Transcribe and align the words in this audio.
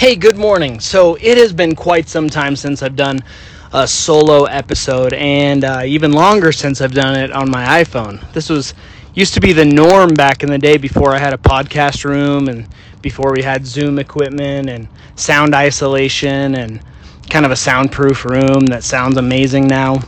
Hey, 0.00 0.16
good 0.16 0.38
morning. 0.38 0.80
So, 0.80 1.16
it 1.20 1.36
has 1.36 1.52
been 1.52 1.76
quite 1.76 2.08
some 2.08 2.30
time 2.30 2.56
since 2.56 2.82
I've 2.82 2.96
done 2.96 3.18
a 3.74 3.86
solo 3.86 4.44
episode, 4.44 5.12
and 5.12 5.62
uh, 5.62 5.82
even 5.84 6.12
longer 6.12 6.52
since 6.52 6.80
I've 6.80 6.94
done 6.94 7.18
it 7.18 7.30
on 7.30 7.50
my 7.50 7.84
iPhone. 7.84 8.18
This 8.32 8.48
was 8.48 8.72
used 9.12 9.34
to 9.34 9.42
be 9.42 9.52
the 9.52 9.66
norm 9.66 10.14
back 10.14 10.42
in 10.42 10.48
the 10.48 10.56
day 10.56 10.78
before 10.78 11.14
I 11.14 11.18
had 11.18 11.34
a 11.34 11.36
podcast 11.36 12.06
room 12.06 12.48
and 12.48 12.66
before 13.02 13.30
we 13.30 13.42
had 13.42 13.66
Zoom 13.66 13.98
equipment 13.98 14.70
and 14.70 14.88
sound 15.16 15.54
isolation 15.54 16.54
and 16.54 16.80
kind 17.28 17.44
of 17.44 17.52
a 17.52 17.56
soundproof 17.56 18.24
room 18.24 18.64
that 18.68 18.82
sounds 18.82 19.18
amazing 19.18 19.66
now. 19.66 19.98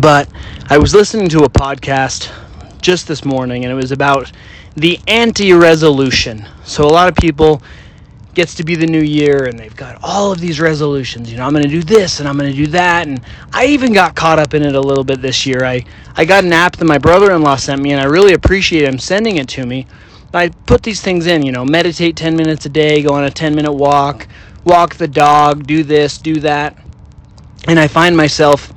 But 0.00 0.30
I 0.70 0.78
was 0.78 0.94
listening 0.94 1.28
to 1.28 1.44
a 1.44 1.50
podcast 1.50 2.32
just 2.80 3.06
this 3.06 3.22
morning, 3.26 3.66
and 3.66 3.70
it 3.70 3.76
was 3.76 3.92
about 3.92 4.32
the 4.76 4.98
anti 5.06 5.52
resolution. 5.52 6.46
So, 6.64 6.84
a 6.84 6.88
lot 6.88 7.06
of 7.06 7.14
people 7.16 7.60
gets 8.34 8.54
to 8.54 8.64
be 8.64 8.76
the 8.76 8.86
new 8.86 9.00
year 9.00 9.44
and 9.44 9.58
they've 9.58 9.74
got 9.76 9.98
all 10.02 10.30
of 10.32 10.40
these 10.40 10.60
resolutions. 10.60 11.30
You 11.30 11.38
know, 11.38 11.44
I'm 11.44 11.52
going 11.52 11.64
to 11.64 11.70
do 11.70 11.82
this 11.82 12.20
and 12.20 12.28
I'm 12.28 12.38
going 12.38 12.50
to 12.50 12.56
do 12.56 12.68
that. 12.68 13.06
And 13.06 13.20
I 13.52 13.66
even 13.66 13.92
got 13.92 14.14
caught 14.14 14.38
up 14.38 14.54
in 14.54 14.62
it 14.62 14.74
a 14.74 14.80
little 14.80 15.04
bit 15.04 15.20
this 15.20 15.44
year. 15.46 15.64
I, 15.64 15.84
I 16.14 16.24
got 16.24 16.44
an 16.44 16.52
app 16.52 16.76
that 16.76 16.84
my 16.84 16.98
brother 16.98 17.32
in 17.32 17.42
law 17.42 17.56
sent 17.56 17.82
me 17.82 17.92
and 17.92 18.00
I 18.00 18.04
really 18.04 18.34
appreciate 18.34 18.84
him 18.84 18.98
sending 18.98 19.36
it 19.36 19.48
to 19.50 19.66
me. 19.66 19.86
I 20.32 20.48
put 20.48 20.82
these 20.84 21.00
things 21.00 21.26
in, 21.26 21.44
you 21.44 21.50
know, 21.50 21.64
meditate 21.64 22.14
10 22.16 22.36
minutes 22.36 22.66
a 22.66 22.68
day, 22.68 23.02
go 23.02 23.14
on 23.14 23.24
a 23.24 23.30
10 23.30 23.54
minute 23.54 23.72
walk, 23.72 24.28
walk 24.64 24.94
the 24.94 25.08
dog, 25.08 25.66
do 25.66 25.82
this, 25.82 26.18
do 26.18 26.36
that. 26.40 26.76
And 27.66 27.80
I 27.80 27.88
find 27.88 28.16
myself 28.16 28.72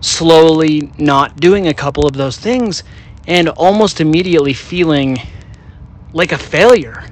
slowly 0.00 0.92
not 0.98 1.36
doing 1.36 1.68
a 1.68 1.74
couple 1.74 2.06
of 2.06 2.14
those 2.14 2.36
things 2.36 2.82
and 3.28 3.48
almost 3.50 4.00
immediately 4.00 4.54
feeling 4.54 5.18
like 6.12 6.32
a 6.32 6.38
failure 6.38 7.07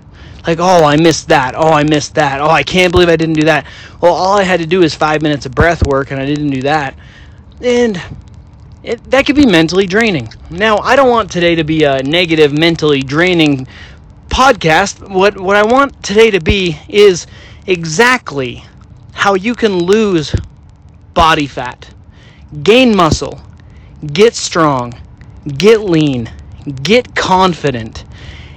like, 0.46 0.59
oh, 0.60 0.84
I 0.84 0.96
missed 0.96 1.28
that. 1.28 1.55
Oh, 1.56 1.73
I 1.73 1.82
missed 1.82 2.14
that. 2.14 2.40
Oh, 2.40 2.48
I 2.48 2.62
can't 2.62 2.93
believe 2.93 3.09
I 3.09 3.16
didn't 3.16 3.34
do 3.34 3.45
that. 3.45 3.66
Well, 4.01 4.12
all 4.12 4.38
I 4.38 4.45
had 4.45 4.60
to 4.60 4.66
do 4.66 4.82
is 4.82 4.95
five 4.95 5.23
minutes 5.23 5.46
of 5.46 5.52
breath 5.52 5.87
work, 5.87 6.10
and 6.10 6.20
I 6.20 6.26
didn't 6.26 6.51
do 6.51 6.62
that. 6.62 6.96
And 7.60 8.01
it, 8.82 9.02
that 9.10 9.26
could 9.26 9.37
be 9.37 9.46
mentally 9.46 9.87
draining. 9.87 10.29
Now, 10.51 10.79
I 10.79 10.95
don't 10.95 11.10
want 11.10 11.30
today 11.30 11.57
to 11.57 11.65
be 11.65 11.82
a 11.82 12.02
negative, 12.02 12.57
mentally 12.57 13.02
draining 13.02 13.66
podcast. 14.29 15.09
What 15.09 15.38
what 15.40 15.57
I 15.57 15.65
want 15.65 16.02
today 16.04 16.30
to 16.30 16.40
be 16.40 16.79
is 16.88 17.26
exactly 17.66 18.65
how 19.13 19.35
you 19.35 19.54
can 19.54 19.73
lose 19.79 20.35
body 21.15 21.46
fat, 21.46 21.92
gain 22.63 22.95
muscle, 22.95 23.40
get 24.13 24.35
strong, 24.35 24.92
get 25.57 25.80
lean, 25.80 26.30
get 26.82 27.16
confident, 27.16 28.04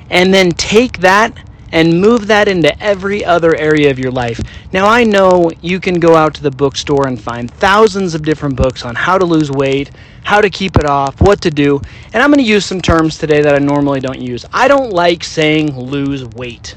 and 0.09 0.33
then 0.33 0.51
take 0.51 0.99
that 0.99 1.33
and 1.71 1.99
move 2.01 2.27
that 2.27 2.47
into 2.47 2.77
every 2.81 3.23
other 3.23 3.55
area 3.55 3.91
of 3.91 3.99
your 3.99 4.11
life. 4.11 4.39
Now, 4.73 4.87
I 4.87 5.03
know 5.03 5.51
you 5.61 5.79
can 5.79 5.99
go 5.99 6.15
out 6.15 6.33
to 6.35 6.43
the 6.43 6.51
bookstore 6.51 7.07
and 7.07 7.21
find 7.21 7.49
thousands 7.49 8.15
of 8.15 8.23
different 8.23 8.55
books 8.55 8.85
on 8.85 8.95
how 8.95 9.17
to 9.17 9.25
lose 9.25 9.51
weight, 9.51 9.91
how 10.23 10.41
to 10.41 10.49
keep 10.49 10.77
it 10.77 10.85
off, 10.85 11.19
what 11.21 11.41
to 11.41 11.51
do, 11.51 11.81
and 12.13 12.21
I'm 12.23 12.29
going 12.29 12.43
to 12.43 12.49
use 12.49 12.65
some 12.65 12.81
terms 12.81 13.17
today 13.17 13.41
that 13.41 13.55
I 13.55 13.59
normally 13.59 13.99
don't 13.99 14.21
use. 14.21 14.45
I 14.51 14.67
don't 14.67 14.91
like 14.91 15.23
saying 15.23 15.77
lose 15.77 16.25
weight 16.25 16.75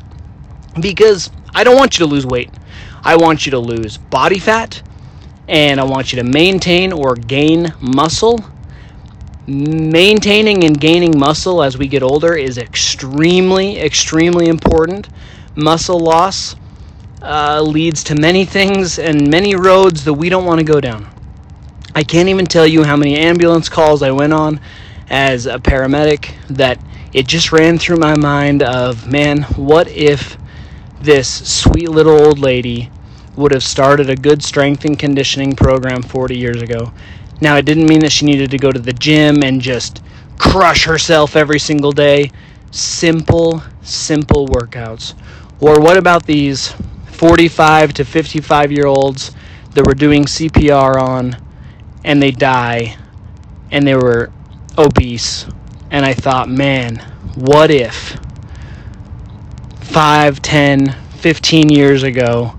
because 0.80 1.30
I 1.54 1.64
don't 1.64 1.76
want 1.76 1.98
you 1.98 2.06
to 2.06 2.10
lose 2.10 2.26
weight. 2.26 2.50
I 3.04 3.16
want 3.16 3.46
you 3.46 3.50
to 3.52 3.58
lose 3.58 3.98
body 3.98 4.38
fat 4.38 4.82
and 5.48 5.80
I 5.80 5.84
want 5.84 6.12
you 6.12 6.22
to 6.22 6.24
maintain 6.24 6.92
or 6.92 7.14
gain 7.14 7.74
muscle 7.80 8.44
maintaining 9.52 10.64
and 10.64 10.80
gaining 10.80 11.18
muscle 11.18 11.62
as 11.62 11.76
we 11.76 11.86
get 11.86 12.02
older 12.02 12.34
is 12.34 12.58
extremely, 12.58 13.78
extremely 13.78 14.46
important. 14.46 15.08
Muscle 15.54 16.00
loss 16.00 16.56
uh, 17.20 17.60
leads 17.60 18.02
to 18.04 18.14
many 18.14 18.44
things 18.44 18.98
and 18.98 19.30
many 19.30 19.54
roads 19.54 20.04
that 20.04 20.14
we 20.14 20.28
don't 20.28 20.46
want 20.46 20.58
to 20.58 20.64
go 20.64 20.80
down. 20.80 21.08
I 21.94 22.02
can't 22.02 22.28
even 22.28 22.46
tell 22.46 22.66
you 22.66 22.84
how 22.84 22.96
many 22.96 23.16
ambulance 23.16 23.68
calls 23.68 24.02
I 24.02 24.10
went 24.10 24.32
on 24.32 24.60
as 25.10 25.46
a 25.46 25.58
paramedic 25.58 26.34
that 26.48 26.80
it 27.12 27.26
just 27.26 27.52
ran 27.52 27.78
through 27.78 27.98
my 27.98 28.16
mind 28.16 28.62
of, 28.62 29.06
man, 29.06 29.42
what 29.42 29.86
if 29.88 30.38
this 31.02 31.28
sweet 31.62 31.90
little 31.90 32.18
old 32.18 32.38
lady 32.38 32.90
would 33.36 33.52
have 33.52 33.62
started 33.62 34.08
a 34.08 34.16
good 34.16 34.42
strength 34.42 34.84
and 34.84 34.98
conditioning 34.98 35.54
program 35.54 36.02
40 36.02 36.38
years 36.38 36.62
ago 36.62 36.92
now, 37.42 37.56
it 37.56 37.64
didn't 37.64 37.86
mean 37.86 37.98
that 38.02 38.12
she 38.12 38.24
needed 38.24 38.52
to 38.52 38.56
go 38.56 38.70
to 38.70 38.78
the 38.78 38.92
gym 38.92 39.42
and 39.42 39.60
just 39.60 40.00
crush 40.38 40.84
herself 40.84 41.34
every 41.34 41.58
single 41.58 41.90
day. 41.90 42.30
Simple, 42.70 43.64
simple 43.82 44.46
workouts. 44.46 45.14
Or 45.60 45.80
what 45.80 45.96
about 45.96 46.24
these 46.24 46.72
45 47.06 47.94
to 47.94 48.04
55 48.04 48.70
year 48.70 48.86
olds 48.86 49.32
that 49.72 49.84
were 49.84 49.94
doing 49.94 50.24
CPR 50.24 51.02
on 51.02 51.36
and 52.04 52.22
they 52.22 52.30
die 52.30 52.96
and 53.72 53.84
they 53.84 53.96
were 53.96 54.30
obese? 54.78 55.46
And 55.90 56.06
I 56.06 56.14
thought, 56.14 56.48
man, 56.48 56.98
what 57.34 57.72
if 57.72 58.18
5, 59.80 60.40
10, 60.40 60.92
15 61.18 61.68
years 61.70 62.04
ago 62.04 62.54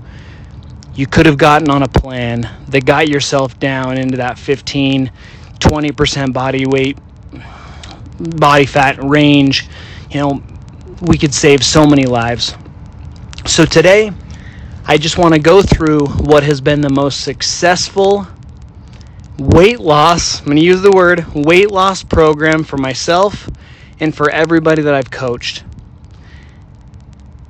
you 0.96 1.08
could 1.08 1.26
have 1.26 1.38
gotten 1.38 1.70
on 1.70 1.84
a 1.84 1.88
plan. 1.88 2.50
That 2.68 2.86
got 2.86 3.08
yourself 3.08 3.60
down 3.60 3.98
into 3.98 4.18
that 4.18 4.38
15 4.38 5.12
20% 5.60 6.34
body 6.34 6.66
weight 6.66 6.98
body 8.20 8.66
fat 8.66 9.02
range. 9.04 9.68
You 10.12 10.20
know 10.20 10.44
we 11.02 11.18
could 11.18 11.34
save 11.34 11.64
so 11.64 11.86
many 11.86 12.06
lives. 12.06 12.56
So 13.46 13.66
today 13.66 14.12
i 14.86 14.98
just 14.98 15.18
want 15.18 15.34
to 15.34 15.40
go 15.40 15.62
through 15.62 16.06
what 16.08 16.44
has 16.44 16.60
been 16.60 16.82
the 16.82 16.90
most 16.90 17.22
successful 17.22 18.28
weight 19.38 19.80
loss 19.80 20.40
i'm 20.40 20.46
going 20.46 20.58
to 20.58 20.64
use 20.64 20.82
the 20.82 20.92
word 20.92 21.26
weight 21.34 21.72
loss 21.72 22.04
program 22.04 22.66
for 22.66 22.78
myself 22.78 23.50
and 24.02 24.14
for 24.14 24.30
everybody 24.30 24.82
that 24.82 24.94
i've 24.94 25.10
coached. 25.10 25.64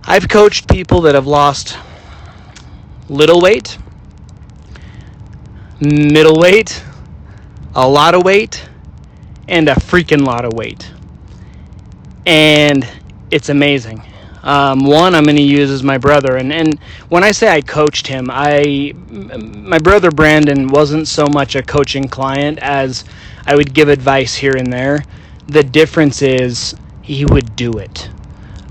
I've 0.05 0.27
coached 0.27 0.69
people 0.69 1.01
that 1.01 1.15
have 1.15 1.27
lost 1.27 1.77
little 3.09 3.41
weight, 3.41 3.77
middle 5.79 6.39
weight, 6.39 6.83
a 7.75 7.87
lot 7.87 8.15
of 8.15 8.23
weight, 8.23 8.67
and 9.47 9.67
a 9.69 9.75
freaking 9.75 10.25
lot 10.25 10.45
of 10.45 10.53
weight. 10.53 10.91
And 12.25 12.87
it's 13.31 13.49
amazing. 13.49 14.01
Um, 14.43 14.83
one 14.83 15.15
I'm 15.15 15.23
going 15.23 15.37
to 15.37 15.41
use 15.41 15.69
is 15.69 15.83
my 15.83 15.97
brother, 15.97 16.35
and 16.35 16.51
and 16.51 16.77
when 17.07 17.23
I 17.23 17.31
say 17.31 17.47
I 17.47 17.61
coached 17.61 18.07
him, 18.07 18.27
I 18.29 18.93
my 19.09 19.79
brother 19.79 20.11
Brandon 20.11 20.67
wasn't 20.67 21.07
so 21.07 21.27
much 21.27 21.55
a 21.55 21.63
coaching 21.63 22.09
client 22.09 22.59
as 22.59 23.05
I 23.45 23.55
would 23.55 23.73
give 23.73 23.87
advice 23.87 24.35
here 24.35 24.55
and 24.57 24.71
there. 24.71 25.03
The 25.47 25.63
difference 25.63 26.21
is 26.21 26.75
he 27.01 27.23
would 27.25 27.55
do 27.55 27.77
it. 27.77 28.09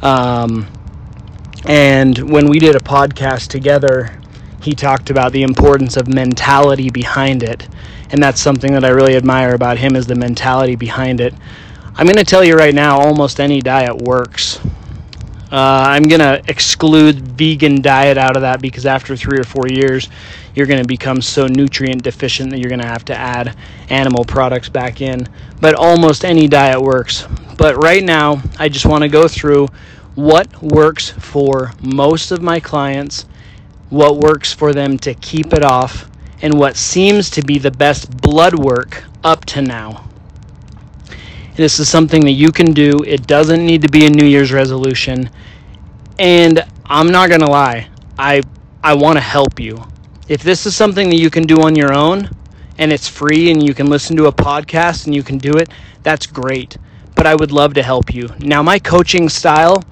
Um, 0.02 0.66
and 1.64 2.18
when 2.30 2.48
we 2.48 2.58
did 2.58 2.76
a 2.76 2.80
podcast 2.80 3.48
together 3.48 4.20
he 4.62 4.74
talked 4.74 5.10
about 5.10 5.32
the 5.32 5.42
importance 5.42 5.96
of 5.96 6.08
mentality 6.08 6.90
behind 6.90 7.42
it. 7.42 7.68
And 8.10 8.22
that's 8.22 8.40
something 8.40 8.72
that 8.72 8.84
I 8.84 8.88
really 8.88 9.16
admire 9.16 9.54
about 9.54 9.78
him 9.78 9.96
is 9.96 10.06
the 10.06 10.14
mentality 10.14 10.76
behind 10.76 11.20
it. 11.20 11.34
I'm 11.94 12.06
going 12.06 12.16
to 12.16 12.24
tell 12.24 12.44
you 12.44 12.54
right 12.54 12.74
now, 12.74 12.98
almost 12.98 13.40
any 13.40 13.60
diet 13.60 13.96
works. 13.96 14.60
Uh, 15.50 15.84
I'm 15.86 16.04
going 16.04 16.20
to 16.20 16.42
exclude 16.48 17.20
vegan 17.20 17.82
diet 17.82 18.16
out 18.16 18.36
of 18.36 18.42
that 18.42 18.62
because 18.62 18.86
after 18.86 19.14
three 19.16 19.38
or 19.38 19.44
four 19.44 19.68
years, 19.68 20.08
you're 20.54 20.66
going 20.66 20.80
to 20.80 20.88
become 20.88 21.20
so 21.20 21.46
nutrient 21.46 22.02
deficient 22.02 22.50
that 22.50 22.58
you're 22.58 22.70
going 22.70 22.80
to 22.80 22.86
have 22.86 23.04
to 23.06 23.14
add 23.14 23.56
animal 23.90 24.24
products 24.24 24.70
back 24.70 25.02
in. 25.02 25.28
But 25.60 25.74
almost 25.74 26.24
any 26.24 26.48
diet 26.48 26.80
works. 26.80 27.26
But 27.58 27.82
right 27.82 28.02
now, 28.02 28.42
I 28.58 28.70
just 28.70 28.86
want 28.86 29.02
to 29.02 29.08
go 29.08 29.28
through 29.28 29.68
what 30.14 30.62
works 30.62 31.10
for 31.10 31.72
most 31.82 32.30
of 32.30 32.42
my 32.42 32.60
clients 32.60 33.26
what 33.92 34.16
works 34.16 34.54
for 34.54 34.72
them 34.72 34.96
to 34.96 35.12
keep 35.12 35.52
it 35.52 35.62
off, 35.62 36.10
and 36.40 36.58
what 36.58 36.76
seems 36.76 37.28
to 37.28 37.42
be 37.42 37.58
the 37.58 37.70
best 37.70 38.10
blood 38.22 38.58
work 38.58 39.04
up 39.22 39.44
to 39.44 39.60
now. 39.60 40.08
This 41.56 41.78
is 41.78 41.90
something 41.90 42.22
that 42.24 42.32
you 42.32 42.52
can 42.52 42.72
do. 42.72 43.00
It 43.06 43.26
doesn't 43.26 43.64
need 43.64 43.82
to 43.82 43.90
be 43.90 44.06
a 44.06 44.10
New 44.10 44.24
Year's 44.24 44.50
resolution. 44.50 45.28
And 46.18 46.64
I'm 46.86 47.08
not 47.08 47.28
going 47.28 47.42
to 47.42 47.50
lie, 47.50 47.90
I, 48.18 48.40
I 48.82 48.94
want 48.94 49.18
to 49.18 49.20
help 49.20 49.60
you. 49.60 49.84
If 50.26 50.42
this 50.42 50.64
is 50.64 50.74
something 50.74 51.10
that 51.10 51.20
you 51.20 51.28
can 51.28 51.42
do 51.42 51.60
on 51.60 51.76
your 51.76 51.92
own 51.92 52.30
and 52.78 52.90
it's 52.90 53.08
free 53.08 53.50
and 53.50 53.62
you 53.62 53.74
can 53.74 53.88
listen 53.88 54.16
to 54.16 54.26
a 54.26 54.32
podcast 54.32 55.04
and 55.04 55.14
you 55.14 55.22
can 55.22 55.36
do 55.36 55.52
it, 55.52 55.68
that's 56.02 56.26
great. 56.26 56.78
But 57.14 57.26
I 57.26 57.34
would 57.34 57.52
love 57.52 57.74
to 57.74 57.82
help 57.82 58.14
you. 58.14 58.30
Now, 58.38 58.62
my 58.62 58.78
coaching 58.78 59.28
style, 59.28 59.84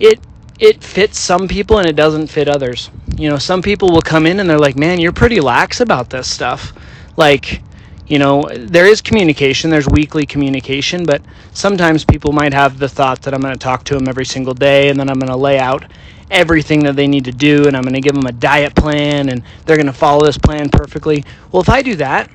it 0.00 0.18
it 0.58 0.82
fits 0.82 1.18
some 1.18 1.46
people 1.46 1.78
and 1.78 1.86
it 1.86 1.96
doesn't 1.96 2.28
fit 2.28 2.48
others. 2.48 2.90
You 3.16 3.30
know, 3.30 3.38
some 3.38 3.62
people 3.62 3.90
will 3.90 4.02
come 4.02 4.26
in 4.26 4.40
and 4.40 4.48
they're 4.48 4.58
like, 4.58 4.76
"Man, 4.76 4.98
you're 4.98 5.12
pretty 5.12 5.40
lax 5.40 5.80
about 5.80 6.10
this 6.10 6.30
stuff." 6.30 6.72
Like, 7.16 7.62
you 8.06 8.18
know, 8.18 8.48
there 8.54 8.86
is 8.86 9.00
communication, 9.00 9.70
there's 9.70 9.88
weekly 9.88 10.26
communication, 10.26 11.04
but 11.04 11.22
sometimes 11.52 12.04
people 12.04 12.32
might 12.32 12.52
have 12.52 12.78
the 12.78 12.88
thought 12.88 13.22
that 13.22 13.32
I'm 13.32 13.40
going 13.40 13.54
to 13.54 13.58
talk 13.58 13.84
to 13.84 13.94
them 13.94 14.08
every 14.08 14.26
single 14.26 14.52
day 14.52 14.90
and 14.90 14.98
then 14.98 15.08
I'm 15.08 15.18
going 15.18 15.30
to 15.30 15.36
lay 15.36 15.58
out 15.58 15.84
everything 16.30 16.80
that 16.84 16.96
they 16.96 17.06
need 17.06 17.24
to 17.24 17.32
do 17.32 17.66
and 17.66 17.76
I'm 17.76 17.82
going 17.82 17.94
to 17.94 18.00
give 18.00 18.14
them 18.14 18.26
a 18.26 18.32
diet 18.32 18.74
plan 18.74 19.30
and 19.30 19.42
they're 19.64 19.76
going 19.76 19.86
to 19.86 19.92
follow 19.92 20.26
this 20.26 20.36
plan 20.36 20.68
perfectly. 20.68 21.24
Well, 21.50 21.62
if 21.62 21.68
I 21.70 21.80
do 21.80 21.94
that, 21.96 22.30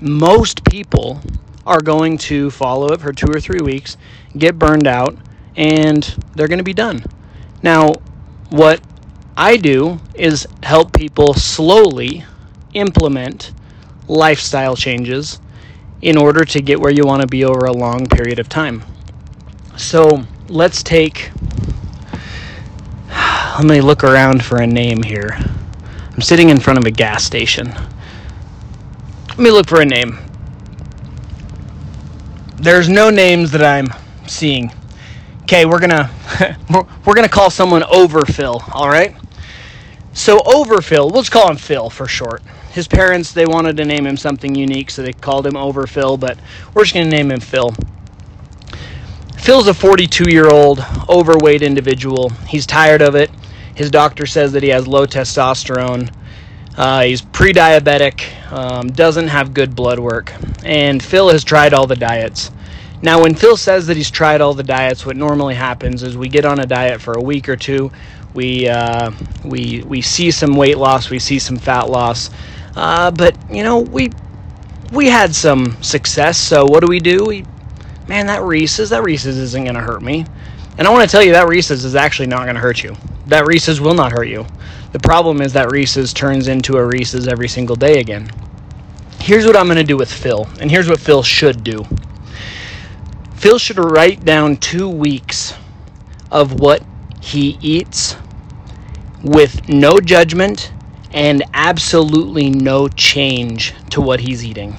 most 0.00 0.64
people 0.64 1.20
are 1.66 1.80
going 1.80 2.18
to 2.18 2.50
follow 2.50 2.92
it 2.92 3.00
for 3.00 3.12
two 3.12 3.26
or 3.30 3.40
three 3.40 3.60
weeks, 3.60 3.96
get 4.36 4.58
burned 4.58 4.86
out, 4.86 5.16
and 5.54 6.02
they're 6.34 6.48
going 6.48 6.58
to 6.58 6.64
be 6.64 6.74
done. 6.74 7.04
Now, 7.62 7.92
what 8.50 8.80
I 9.40 9.56
do 9.56 10.00
is 10.14 10.48
help 10.64 10.92
people 10.92 11.32
slowly 11.32 12.24
implement 12.74 13.52
lifestyle 14.08 14.74
changes 14.74 15.38
in 16.02 16.18
order 16.18 16.44
to 16.44 16.60
get 16.60 16.80
where 16.80 16.90
you 16.90 17.04
want 17.04 17.22
to 17.22 17.28
be 17.28 17.44
over 17.44 17.66
a 17.66 17.72
long 17.72 18.06
period 18.06 18.40
of 18.40 18.48
time. 18.48 18.82
So 19.76 20.24
let's 20.48 20.82
take, 20.82 21.30
let 23.08 23.64
me 23.64 23.80
look 23.80 24.02
around 24.02 24.44
for 24.44 24.60
a 24.60 24.66
name 24.66 25.04
here. 25.04 25.38
I'm 26.12 26.20
sitting 26.20 26.50
in 26.50 26.58
front 26.58 26.80
of 26.80 26.84
a 26.84 26.90
gas 26.90 27.22
station. 27.22 27.68
Let 29.28 29.38
me 29.38 29.52
look 29.52 29.68
for 29.68 29.80
a 29.80 29.86
name. 29.86 30.18
There's 32.56 32.88
no 32.88 33.08
names 33.08 33.52
that 33.52 33.62
I'm 33.62 33.86
seeing. 34.26 34.72
Okay, 35.42 35.64
we're 35.64 35.78
gonna 35.78 36.10
we're 37.06 37.14
gonna 37.14 37.28
call 37.28 37.50
someone 37.50 37.84
Overfill. 37.84 38.64
All 38.72 38.88
right. 38.88 39.14
So 40.18 40.40
Overfill, 40.44 41.10
just 41.10 41.30
call 41.30 41.50
him 41.50 41.56
Phil 41.56 41.88
for 41.90 42.06
short 42.06 42.42
his 42.78 42.86
parents 42.86 43.32
they 43.32 43.44
wanted 43.44 43.76
to 43.76 43.84
name 43.84 44.06
him 44.06 44.16
something 44.16 44.54
unique, 44.54 44.88
so 44.90 45.02
they 45.02 45.12
called 45.12 45.44
him 45.44 45.56
Overfill, 45.56 46.16
but 46.16 46.38
we're 46.72 46.84
just 46.84 46.94
going 46.94 47.10
to 47.10 47.16
name 47.16 47.32
him 47.32 47.40
Phil. 47.40 47.74
Phil's 49.36 49.66
a 49.66 49.74
42 49.74 50.30
year 50.30 50.48
old 50.48 50.84
overweight 51.08 51.62
individual. 51.62 52.28
He's 52.46 52.66
tired 52.66 53.02
of 53.02 53.16
it. 53.16 53.30
His 53.74 53.90
doctor 53.90 54.26
says 54.26 54.52
that 54.52 54.62
he 54.62 54.68
has 54.68 54.86
low 54.86 55.06
testosterone. 55.06 56.12
Uh, 56.76 57.02
he's 57.02 57.20
pre 57.20 57.52
diabetic, 57.52 58.52
um, 58.52 58.92
doesn't 58.92 59.26
have 59.26 59.54
good 59.54 59.74
blood 59.74 59.98
work, 59.98 60.32
and 60.64 61.02
Phil 61.02 61.30
has 61.30 61.42
tried 61.42 61.74
all 61.74 61.88
the 61.88 61.96
diets. 61.96 62.52
Now, 63.02 63.22
when 63.22 63.34
Phil 63.34 63.56
says 63.56 63.88
that 63.88 63.96
he's 63.96 64.10
tried 64.10 64.40
all 64.40 64.54
the 64.54 64.62
diets, 64.62 65.06
what 65.06 65.16
normally 65.16 65.54
happens 65.54 66.04
is 66.04 66.16
we 66.16 66.28
get 66.28 66.44
on 66.44 66.60
a 66.60 66.66
diet 66.66 67.00
for 67.00 67.14
a 67.14 67.20
week 67.20 67.48
or 67.48 67.56
two, 67.56 67.90
we, 68.38 68.68
uh, 68.68 69.10
we, 69.44 69.82
we 69.82 70.00
see 70.00 70.30
some 70.30 70.54
weight 70.54 70.78
loss, 70.78 71.10
we 71.10 71.18
see 71.18 71.40
some 71.40 71.56
fat 71.56 71.90
loss, 71.90 72.30
uh, 72.76 73.10
but 73.10 73.36
you 73.50 73.64
know, 73.64 73.80
we 73.80 74.10
we 74.92 75.08
had 75.08 75.34
some 75.34 75.76
success. 75.82 76.38
So 76.38 76.64
what 76.64 76.80
do 76.80 76.86
we 76.86 77.00
do? 77.00 77.24
We, 77.24 77.44
man, 78.06 78.28
that 78.28 78.44
Reese's, 78.44 78.90
that 78.90 79.02
Reese's 79.02 79.36
isn't 79.38 79.64
going 79.64 79.74
to 79.74 79.80
hurt 79.80 80.02
me. 80.02 80.24
And 80.78 80.86
I 80.86 80.90
want 80.92 81.02
to 81.02 81.10
tell 81.10 81.24
you 81.24 81.32
that 81.32 81.48
Reese's 81.48 81.84
is 81.84 81.96
actually 81.96 82.28
not 82.28 82.44
going 82.44 82.54
to 82.54 82.60
hurt 82.60 82.80
you. 82.80 82.96
That 83.26 83.44
Reese's 83.44 83.80
will 83.80 83.94
not 83.94 84.12
hurt 84.12 84.28
you. 84.28 84.46
The 84.92 85.00
problem 85.00 85.42
is 85.42 85.52
that 85.54 85.72
Reese's 85.72 86.12
turns 86.12 86.46
into 86.46 86.76
a 86.76 86.86
Reese's 86.86 87.26
every 87.26 87.48
single 87.48 87.74
day 87.74 87.98
again. 87.98 88.30
Here's 89.18 89.46
what 89.46 89.56
I'm 89.56 89.66
going 89.66 89.78
to 89.78 89.84
do 89.84 89.96
with 89.96 90.12
Phil, 90.12 90.48
and 90.60 90.70
here's 90.70 90.88
what 90.88 91.00
Phil 91.00 91.24
should 91.24 91.64
do. 91.64 91.84
Phil 93.34 93.58
should 93.58 93.78
write 93.78 94.24
down 94.24 94.58
two 94.58 94.88
weeks 94.88 95.54
of 96.30 96.60
what 96.60 96.84
he 97.20 97.58
eats 97.60 98.16
with 99.22 99.68
no 99.68 99.98
judgment 99.98 100.72
and 101.12 101.42
absolutely 101.54 102.50
no 102.50 102.88
change 102.88 103.74
to 103.90 104.00
what 104.00 104.20
he's 104.20 104.44
eating. 104.44 104.76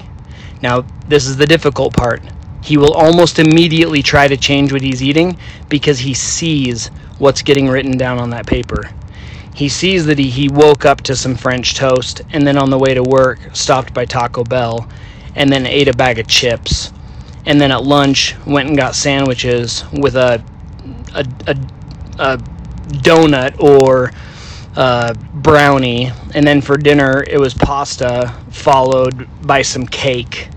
Now, 0.62 0.84
this 1.08 1.26
is 1.26 1.36
the 1.36 1.46
difficult 1.46 1.94
part. 1.94 2.22
He 2.62 2.76
will 2.76 2.92
almost 2.92 3.38
immediately 3.38 4.02
try 4.02 4.28
to 4.28 4.36
change 4.36 4.72
what 4.72 4.82
he's 4.82 5.02
eating 5.02 5.38
because 5.68 5.98
he 5.98 6.14
sees 6.14 6.88
what's 7.18 7.42
getting 7.42 7.68
written 7.68 7.96
down 7.96 8.18
on 8.18 8.30
that 8.30 8.46
paper. 8.46 8.90
He 9.54 9.68
sees 9.68 10.06
that 10.06 10.18
he, 10.18 10.30
he 10.30 10.48
woke 10.48 10.84
up 10.84 11.00
to 11.02 11.16
some 11.16 11.34
French 11.34 11.74
toast 11.74 12.22
and 12.32 12.46
then 12.46 12.56
on 12.56 12.70
the 12.70 12.78
way 12.78 12.94
to 12.94 13.02
work 13.02 13.38
stopped 13.52 13.92
by 13.92 14.04
Taco 14.04 14.44
Bell 14.44 14.88
and 15.34 15.50
then 15.50 15.66
ate 15.66 15.88
a 15.88 15.92
bag 15.92 16.18
of 16.18 16.26
chips. 16.26 16.92
And 17.46 17.60
then 17.60 17.72
at 17.72 17.82
lunch 17.82 18.36
went 18.46 18.68
and 18.68 18.76
got 18.76 18.94
sandwiches 18.94 19.84
with 19.92 20.14
a, 20.14 20.44
a, 21.14 21.26
a, 21.46 21.56
a 22.18 22.40
donut 22.90 23.60
or 23.60 24.10
uh, 24.76 25.14
brownie, 25.34 26.10
and 26.34 26.46
then 26.46 26.60
for 26.60 26.76
dinner 26.76 27.24
it 27.26 27.38
was 27.38 27.54
pasta 27.54 28.34
followed 28.50 29.28
by 29.46 29.62
some 29.62 29.86
cake. 29.86 30.48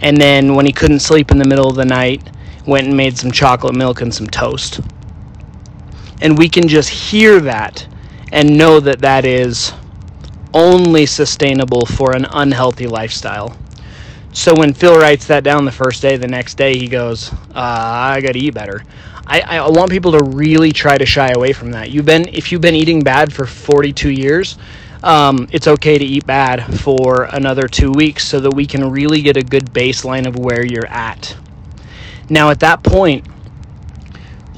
And 0.00 0.16
then 0.16 0.54
when 0.54 0.66
he 0.66 0.72
couldn't 0.72 1.00
sleep 1.00 1.30
in 1.30 1.38
the 1.38 1.48
middle 1.48 1.68
of 1.68 1.76
the 1.76 1.84
night, 1.84 2.28
went 2.66 2.86
and 2.86 2.96
made 2.96 3.16
some 3.18 3.30
chocolate 3.30 3.74
milk 3.74 4.00
and 4.00 4.14
some 4.14 4.26
toast. 4.26 4.80
And 6.22 6.36
we 6.36 6.48
can 6.48 6.68
just 6.68 6.88
hear 6.88 7.40
that 7.40 7.86
and 8.32 8.56
know 8.56 8.80
that 8.80 9.00
that 9.00 9.24
is 9.24 9.72
only 10.52 11.06
sustainable 11.06 11.86
for 11.86 12.14
an 12.14 12.26
unhealthy 12.30 12.86
lifestyle. 12.86 13.56
So 14.32 14.54
when 14.54 14.72
Phil 14.74 14.98
writes 14.98 15.26
that 15.26 15.42
down 15.44 15.64
the 15.64 15.72
first 15.72 16.02
day, 16.02 16.16
the 16.16 16.28
next 16.28 16.56
day 16.56 16.76
he 16.76 16.86
goes, 16.86 17.32
uh, 17.32 17.36
"I 17.54 18.20
got 18.20 18.32
to 18.32 18.38
eat 18.38 18.54
better." 18.54 18.82
I, 19.30 19.58
I 19.58 19.68
want 19.70 19.92
people 19.92 20.10
to 20.12 20.24
really 20.24 20.72
try 20.72 20.98
to 20.98 21.06
shy 21.06 21.30
away 21.30 21.52
from 21.52 21.70
that. 21.70 21.90
You've 21.90 22.04
been 22.04 22.28
if 22.28 22.50
you've 22.50 22.60
been 22.60 22.74
eating 22.74 23.02
bad 23.02 23.32
for 23.32 23.46
42 23.46 24.10
years, 24.10 24.58
um, 25.04 25.48
it's 25.52 25.68
okay 25.68 25.96
to 25.98 26.04
eat 26.04 26.26
bad 26.26 26.80
for 26.80 27.28
another 27.30 27.68
two 27.68 27.92
weeks 27.92 28.26
so 28.26 28.40
that 28.40 28.50
we 28.50 28.66
can 28.66 28.90
really 28.90 29.22
get 29.22 29.36
a 29.36 29.44
good 29.44 29.66
baseline 29.66 30.26
of 30.26 30.36
where 30.36 30.66
you're 30.66 30.86
at. 30.88 31.36
Now, 32.28 32.50
at 32.50 32.60
that 32.60 32.82
point, 32.82 33.24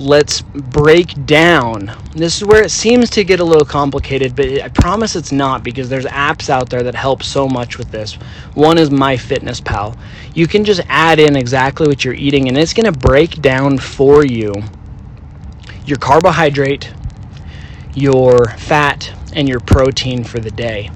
let's 0.03 0.43
break 0.43 1.27
down. 1.27 1.93
This 2.15 2.37
is 2.37 2.45
where 2.45 2.63
it 2.63 2.71
seems 2.71 3.09
to 3.11 3.25
get 3.25 3.41
a 3.41 3.45
little 3.45 3.65
complicated, 3.65 4.35
but 4.35 4.61
I 4.61 4.69
promise 4.69 5.15
it's 5.15 5.33
not 5.33 5.63
because 5.63 5.89
there's 5.89 6.05
apps 6.07 6.51
out 6.51 6.69
there 6.69 6.83
that 6.83 6.95
help 6.95 7.23
so 7.23 7.49
much 7.49 7.79
with 7.79 7.91
this. 7.91 8.15
One 8.55 8.79
is 8.79 8.91
MyFitnessPal. 8.91 9.97
You 10.35 10.47
can 10.47 10.65
just 10.65 10.81
add 10.89 11.21
in 11.21 11.37
exactly 11.37 11.87
what 11.87 12.05
you're 12.05 12.15
eating, 12.15 12.49
and 12.49 12.59
it's 12.59 12.75
going 12.75 12.93
to 12.93 12.99
break 12.99 13.41
down 13.41 13.79
for 13.79 14.25
you 14.27 14.53
your 15.85 15.99
carbohydrate, 15.99 16.93
your 17.95 18.47
fat, 18.51 19.13
and 19.35 19.49
your 19.49 19.59
protein 19.59 20.23
for 20.23 20.39
the 20.39 20.51
day. 20.51 20.91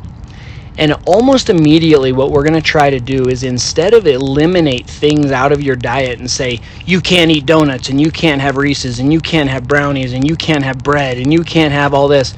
And 0.78 0.94
almost 1.06 1.48
immediately, 1.48 2.12
what 2.12 2.30
we're 2.30 2.42
going 2.42 2.54
to 2.54 2.60
try 2.60 2.90
to 2.90 3.00
do 3.00 3.28
is 3.28 3.44
instead 3.44 3.94
of 3.94 4.06
eliminate 4.06 4.86
things 4.86 5.30
out 5.30 5.52
of 5.52 5.62
your 5.62 5.76
diet 5.76 6.18
and 6.18 6.30
say, 6.30 6.60
you 6.84 7.00
can't 7.00 7.30
eat 7.30 7.46
donuts 7.46 7.88
and 7.88 8.00
you 8.00 8.10
can't 8.10 8.42
have 8.42 8.58
Reese's 8.58 8.98
and 8.98 9.10
you 9.12 9.20
can't 9.20 9.48
have 9.48 9.66
brownies 9.66 10.12
and 10.12 10.28
you 10.28 10.36
can't 10.36 10.64
have 10.64 10.82
bread 10.82 11.16
and 11.16 11.32
you 11.32 11.42
can't 11.42 11.72
have 11.72 11.94
all 11.94 12.08
this, 12.08 12.34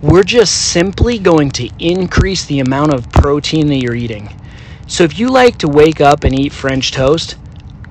we're 0.00 0.22
just 0.22 0.72
simply 0.72 1.18
going 1.18 1.50
to 1.50 1.70
increase 1.78 2.44
the 2.44 2.60
amount 2.60 2.94
of 2.94 3.10
protein 3.10 3.66
that 3.68 3.78
you're 3.78 3.94
eating. 3.94 4.28
So 4.86 5.04
if 5.04 5.18
you 5.18 5.28
like 5.30 5.58
to 5.58 5.68
wake 5.68 6.00
up 6.00 6.24
and 6.24 6.38
eat 6.38 6.52
French 6.52 6.92
toast, 6.92 7.36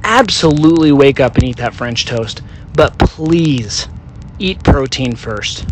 absolutely 0.03 0.91
wake 0.91 1.19
up 1.19 1.35
and 1.35 1.43
eat 1.43 1.57
that 1.57 1.73
French 1.73 2.05
toast. 2.05 2.41
But 2.73 2.97
please 2.97 3.87
eat 4.39 4.63
protein 4.63 5.15
first. 5.15 5.65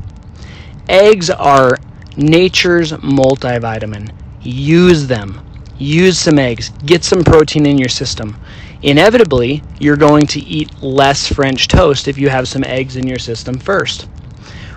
Eggs 0.88 1.30
are 1.30 1.78
nature's 2.18 2.92
multivitamin. 2.92 4.12
Use 4.42 5.08
them. 5.08 5.46
Use 5.78 6.18
some 6.18 6.40
eggs. 6.40 6.70
Get 6.86 7.04
some 7.04 7.24
protein 7.24 7.66
in 7.66 7.78
your 7.78 7.90
system. 7.90 8.38
Inevitably, 8.82 9.62
you're 9.80 9.98
going 9.98 10.26
to 10.28 10.40
eat 10.40 10.82
less 10.82 11.28
French 11.28 11.68
toast 11.68 12.08
if 12.08 12.18
you 12.18 12.30
have 12.30 12.48
some 12.48 12.64
eggs 12.64 12.96
in 12.96 13.06
your 13.06 13.20
system 13.20 13.60
first. 13.60 14.04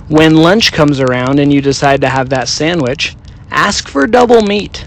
When 0.08 0.36
lunch 0.36 0.72
comes 0.72 0.98
around 0.98 1.38
and 1.38 1.52
you 1.52 1.60
decide 1.60 2.00
to 2.00 2.08
have 2.08 2.28
that 2.30 2.48
sandwich, 2.48 3.16
ask 3.50 3.88
for 3.88 4.06
double 4.06 4.42
meat. 4.42 4.86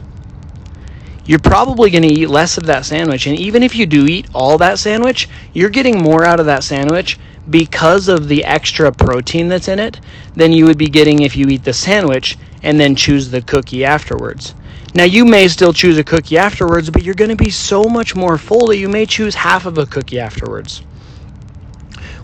You're 1.25 1.39
probably 1.39 1.89
going 1.89 2.03
to 2.03 2.13
eat 2.13 2.29
less 2.29 2.57
of 2.57 2.65
that 2.65 2.85
sandwich. 2.85 3.25
And 3.25 3.39
even 3.39 3.63
if 3.63 3.75
you 3.75 3.85
do 3.85 4.05
eat 4.05 4.27
all 4.33 4.57
that 4.57 4.77
sandwich, 4.77 5.29
you're 5.53 5.69
getting 5.69 6.01
more 6.01 6.25
out 6.25 6.39
of 6.39 6.45
that 6.47 6.63
sandwich 6.63 7.17
because 7.49 8.07
of 8.07 8.27
the 8.27 8.43
extra 8.43 8.91
protein 8.91 9.47
that's 9.47 9.67
in 9.67 9.79
it 9.79 9.99
than 10.35 10.51
you 10.51 10.65
would 10.65 10.77
be 10.77 10.87
getting 10.87 11.21
if 11.21 11.35
you 11.35 11.47
eat 11.47 11.63
the 11.63 11.73
sandwich 11.73 12.37
and 12.61 12.79
then 12.79 12.95
choose 12.95 13.31
the 13.31 13.41
cookie 13.41 13.85
afterwards. 13.85 14.53
Now, 14.95 15.03
you 15.03 15.25
may 15.25 15.49
still 15.49 15.73
choose 15.73 15.97
a 15.97 16.05
cookie 16.05 16.37
afterwards, 16.37 16.89
but 16.89 17.03
you're 17.03 17.15
going 17.15 17.29
to 17.29 17.35
be 17.35 17.49
so 17.49 17.83
much 17.83 18.15
more 18.15 18.37
full 18.37 18.67
that 18.67 18.77
you 18.77 18.87
may 18.87 19.05
choose 19.05 19.35
half 19.35 19.65
of 19.65 19.77
a 19.77 19.85
cookie 19.85 20.21
afterwards. 20.21 20.83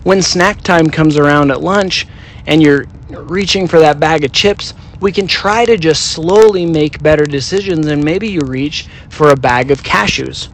When 0.04 0.22
snack 0.22 0.62
time 0.62 0.88
comes 0.88 1.18
around 1.18 1.50
at 1.50 1.60
lunch 1.60 2.06
and 2.46 2.62
you're 2.62 2.86
reaching 3.10 3.68
for 3.68 3.78
that 3.80 4.00
bag 4.00 4.24
of 4.24 4.32
chips, 4.32 4.72
we 5.00 5.12
can 5.12 5.26
try 5.26 5.66
to 5.66 5.76
just 5.76 6.12
slowly 6.12 6.64
make 6.64 7.02
better 7.02 7.26
decisions 7.26 7.88
and 7.88 8.02
maybe 8.02 8.28
you 8.28 8.40
reach 8.40 8.88
for 9.10 9.28
a 9.30 9.36
bag 9.36 9.70
of 9.70 9.82
cashews. 9.82 10.48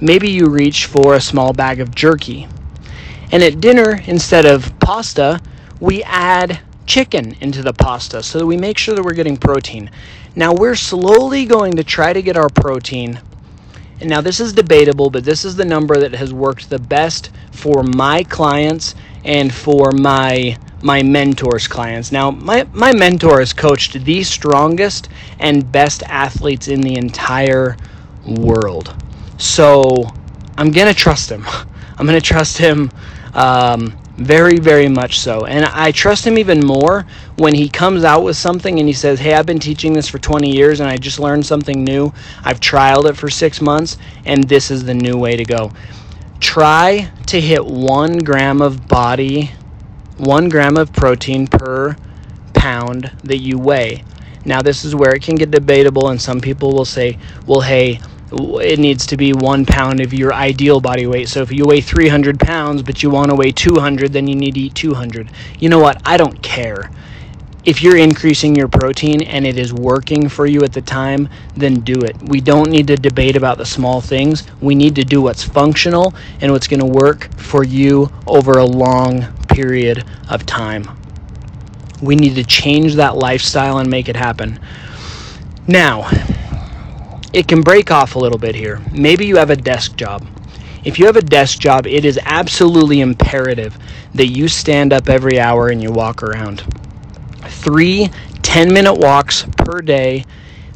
Maybe 0.00 0.28
you 0.28 0.48
reach 0.48 0.86
for 0.86 1.14
a 1.14 1.20
small 1.20 1.52
bag 1.52 1.78
of 1.78 1.94
jerky. 1.94 2.48
And 3.30 3.44
at 3.44 3.60
dinner, 3.60 4.02
instead 4.06 4.44
of 4.44 4.76
pasta, 4.80 5.40
we 5.78 6.02
add 6.02 6.58
chicken 6.90 7.34
into 7.42 7.62
the 7.62 7.74
pasta 7.74 8.22
so 8.22 8.38
that 8.40 8.46
we 8.46 8.58
make 8.58 8.78
sure 8.78 8.96
that 8.96 9.04
we're 9.04 9.14
getting 9.14 9.38
protein. 9.38 9.90
Now 10.36 10.54
we're 10.54 10.76
slowly 10.76 11.46
going 11.46 11.76
to 11.78 11.84
try 11.84 12.12
to 12.14 12.22
get 12.22 12.36
our 12.38 12.50
protein 12.50 13.20
And 14.00 14.10
now 14.10 14.22
this 14.22 14.40
is 14.40 14.54
debatable, 14.54 15.10
but 15.10 15.24
this 15.24 15.44
is 15.44 15.56
the 15.56 15.66
number 15.66 15.98
that 16.00 16.14
has 16.14 16.32
worked 16.32 16.70
the 16.70 16.78
best 16.80 17.32
for 17.52 17.82
my 17.82 18.24
clients 18.24 18.94
and 19.24 19.54
for 19.54 19.92
my 19.92 20.58
my 20.82 21.02
mentor's 21.02 21.68
clients. 21.68 22.12
Now, 22.12 22.30
my, 22.30 22.64
my 22.72 22.94
mentor 22.94 23.40
has 23.40 23.52
coached 23.52 23.94
the 24.04 24.22
strongest 24.22 25.10
and 25.40 25.72
best 25.72 26.04
athletes 26.04 26.68
in 26.68 26.82
the 26.82 26.96
entire 26.96 27.76
world. 28.24 28.96
So 29.38 29.94
I'm 30.58 30.70
going 30.70 30.88
to 30.88 30.94
trust 30.94 31.32
him. 31.32 31.44
I'm 31.98 32.06
going 32.06 32.20
to 32.20 32.26
trust 32.26 32.58
him 32.58 32.92
um, 33.34 33.99
very, 34.20 34.58
very 34.58 34.88
much 34.88 35.18
so. 35.18 35.46
And 35.46 35.64
I 35.64 35.92
trust 35.92 36.26
him 36.26 36.38
even 36.38 36.60
more 36.64 37.06
when 37.36 37.54
he 37.54 37.68
comes 37.68 38.04
out 38.04 38.22
with 38.22 38.36
something 38.36 38.78
and 38.78 38.86
he 38.86 38.92
says, 38.92 39.18
Hey, 39.18 39.32
I've 39.32 39.46
been 39.46 39.58
teaching 39.58 39.94
this 39.94 40.08
for 40.08 40.18
20 40.18 40.54
years 40.54 40.80
and 40.80 40.88
I 40.88 40.98
just 40.98 41.18
learned 41.18 41.46
something 41.46 41.82
new. 41.82 42.12
I've 42.44 42.60
trialed 42.60 43.08
it 43.08 43.16
for 43.16 43.30
six 43.30 43.62
months 43.62 43.96
and 44.26 44.44
this 44.44 44.70
is 44.70 44.84
the 44.84 44.94
new 44.94 45.16
way 45.16 45.36
to 45.36 45.44
go. 45.44 45.72
Try 46.38 47.10
to 47.26 47.40
hit 47.40 47.64
one 47.64 48.18
gram 48.18 48.60
of 48.60 48.86
body, 48.86 49.52
one 50.18 50.50
gram 50.50 50.76
of 50.76 50.92
protein 50.92 51.46
per 51.46 51.96
pound 52.52 53.10
that 53.24 53.38
you 53.38 53.58
weigh. 53.58 54.04
Now, 54.44 54.62
this 54.62 54.84
is 54.84 54.94
where 54.94 55.14
it 55.14 55.22
can 55.22 55.34
get 55.34 55.50
debatable, 55.50 56.08
and 56.08 56.20
some 56.20 56.40
people 56.40 56.72
will 56.72 56.86
say, 56.86 57.18
well, 57.46 57.60
hey, 57.60 58.00
it 58.32 58.78
needs 58.78 59.06
to 59.06 59.16
be 59.16 59.32
one 59.32 59.66
pound 59.66 60.00
of 60.00 60.14
your 60.14 60.32
ideal 60.32 60.80
body 60.80 61.06
weight. 61.06 61.28
So 61.28 61.42
if 61.42 61.50
you 61.52 61.64
weigh 61.64 61.80
300 61.80 62.38
pounds, 62.38 62.82
but 62.82 63.02
you 63.02 63.10
want 63.10 63.30
to 63.30 63.36
weigh 63.36 63.52
200, 63.52 64.12
then 64.12 64.26
you 64.26 64.36
need 64.36 64.54
to 64.54 64.60
eat 64.60 64.74
200. 64.74 65.30
You 65.58 65.68
know 65.68 65.78
what? 65.78 66.00
I 66.04 66.16
don't 66.16 66.40
care. 66.42 66.90
If 67.62 67.82
you're 67.82 67.98
increasing 67.98 68.56
your 68.56 68.68
protein 68.68 69.22
and 69.22 69.46
it 69.46 69.58
is 69.58 69.72
working 69.72 70.28
for 70.28 70.46
you 70.46 70.62
at 70.62 70.72
the 70.72 70.80
time, 70.80 71.28
then 71.56 71.80
do 71.80 72.00
it. 72.00 72.16
We 72.28 72.40
don't 72.40 72.70
need 72.70 72.86
to 72.86 72.96
debate 72.96 73.36
about 73.36 73.58
the 73.58 73.66
small 73.66 74.00
things. 74.00 74.44
We 74.62 74.74
need 74.74 74.94
to 74.94 75.04
do 75.04 75.20
what's 75.20 75.42
functional 75.42 76.14
and 76.40 76.52
what's 76.52 76.68
going 76.68 76.80
to 76.80 76.86
work 76.86 77.28
for 77.36 77.62
you 77.62 78.10
over 78.26 78.52
a 78.52 78.64
long 78.64 79.30
period 79.48 80.04
of 80.30 80.46
time. 80.46 80.88
We 82.00 82.16
need 82.16 82.34
to 82.36 82.44
change 82.44 82.94
that 82.94 83.16
lifestyle 83.16 83.78
and 83.78 83.90
make 83.90 84.08
it 84.08 84.16
happen. 84.16 84.58
Now, 85.66 86.08
it 87.32 87.46
can 87.46 87.60
break 87.60 87.90
off 87.90 88.14
a 88.14 88.18
little 88.18 88.38
bit 88.38 88.54
here. 88.54 88.80
Maybe 88.92 89.26
you 89.26 89.36
have 89.36 89.50
a 89.50 89.56
desk 89.56 89.96
job. 89.96 90.26
If 90.84 90.98
you 90.98 91.06
have 91.06 91.16
a 91.16 91.22
desk 91.22 91.58
job, 91.58 91.86
it 91.86 92.04
is 92.04 92.18
absolutely 92.24 93.00
imperative 93.00 93.76
that 94.14 94.28
you 94.28 94.48
stand 94.48 94.92
up 94.92 95.08
every 95.08 95.38
hour 95.38 95.68
and 95.68 95.82
you 95.82 95.90
walk 95.90 96.22
around. 96.22 96.64
Three 97.46 98.08
10 98.42 98.72
minute 98.72 98.94
walks 98.94 99.46
per 99.58 99.80
day 99.80 100.24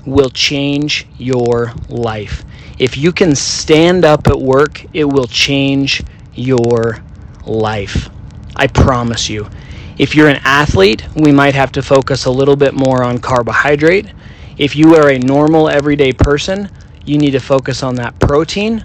will 0.05 0.31
change 0.31 1.07
your 1.19 1.73
life. 1.89 2.45
If 2.79 2.97
you 2.97 3.13
can 3.13 3.35
stand 3.35 4.05
up 4.05 4.27
at 4.27 4.39
work, 4.39 4.85
it 4.93 5.05
will 5.05 5.27
change 5.27 6.03
your 6.35 7.03
life. 7.47 8.11
I 8.55 8.67
promise 8.67 9.29
you. 9.29 9.49
If 9.97 10.15
you're 10.15 10.29
an 10.29 10.41
athlete, 10.45 11.05
we 11.17 11.33
might 11.33 11.55
have 11.55 11.73
to 11.73 11.83
focus 11.83 12.27
a 12.27 12.31
little 12.31 12.57
bit 12.57 12.75
more 12.75 13.03
on 13.03 13.19
carbohydrate 13.19 14.07
if 14.59 14.77
you 14.77 14.95
are 14.95 15.11
a 15.11 15.19
normal 15.19 15.69
everyday 15.69 16.13
person, 16.13 16.71
you 17.05 17.19
need 17.19 17.33
to 17.33 17.41
focus 17.41 17.83
on 17.83 17.97
that 17.97 18.19
protein. 18.21 18.85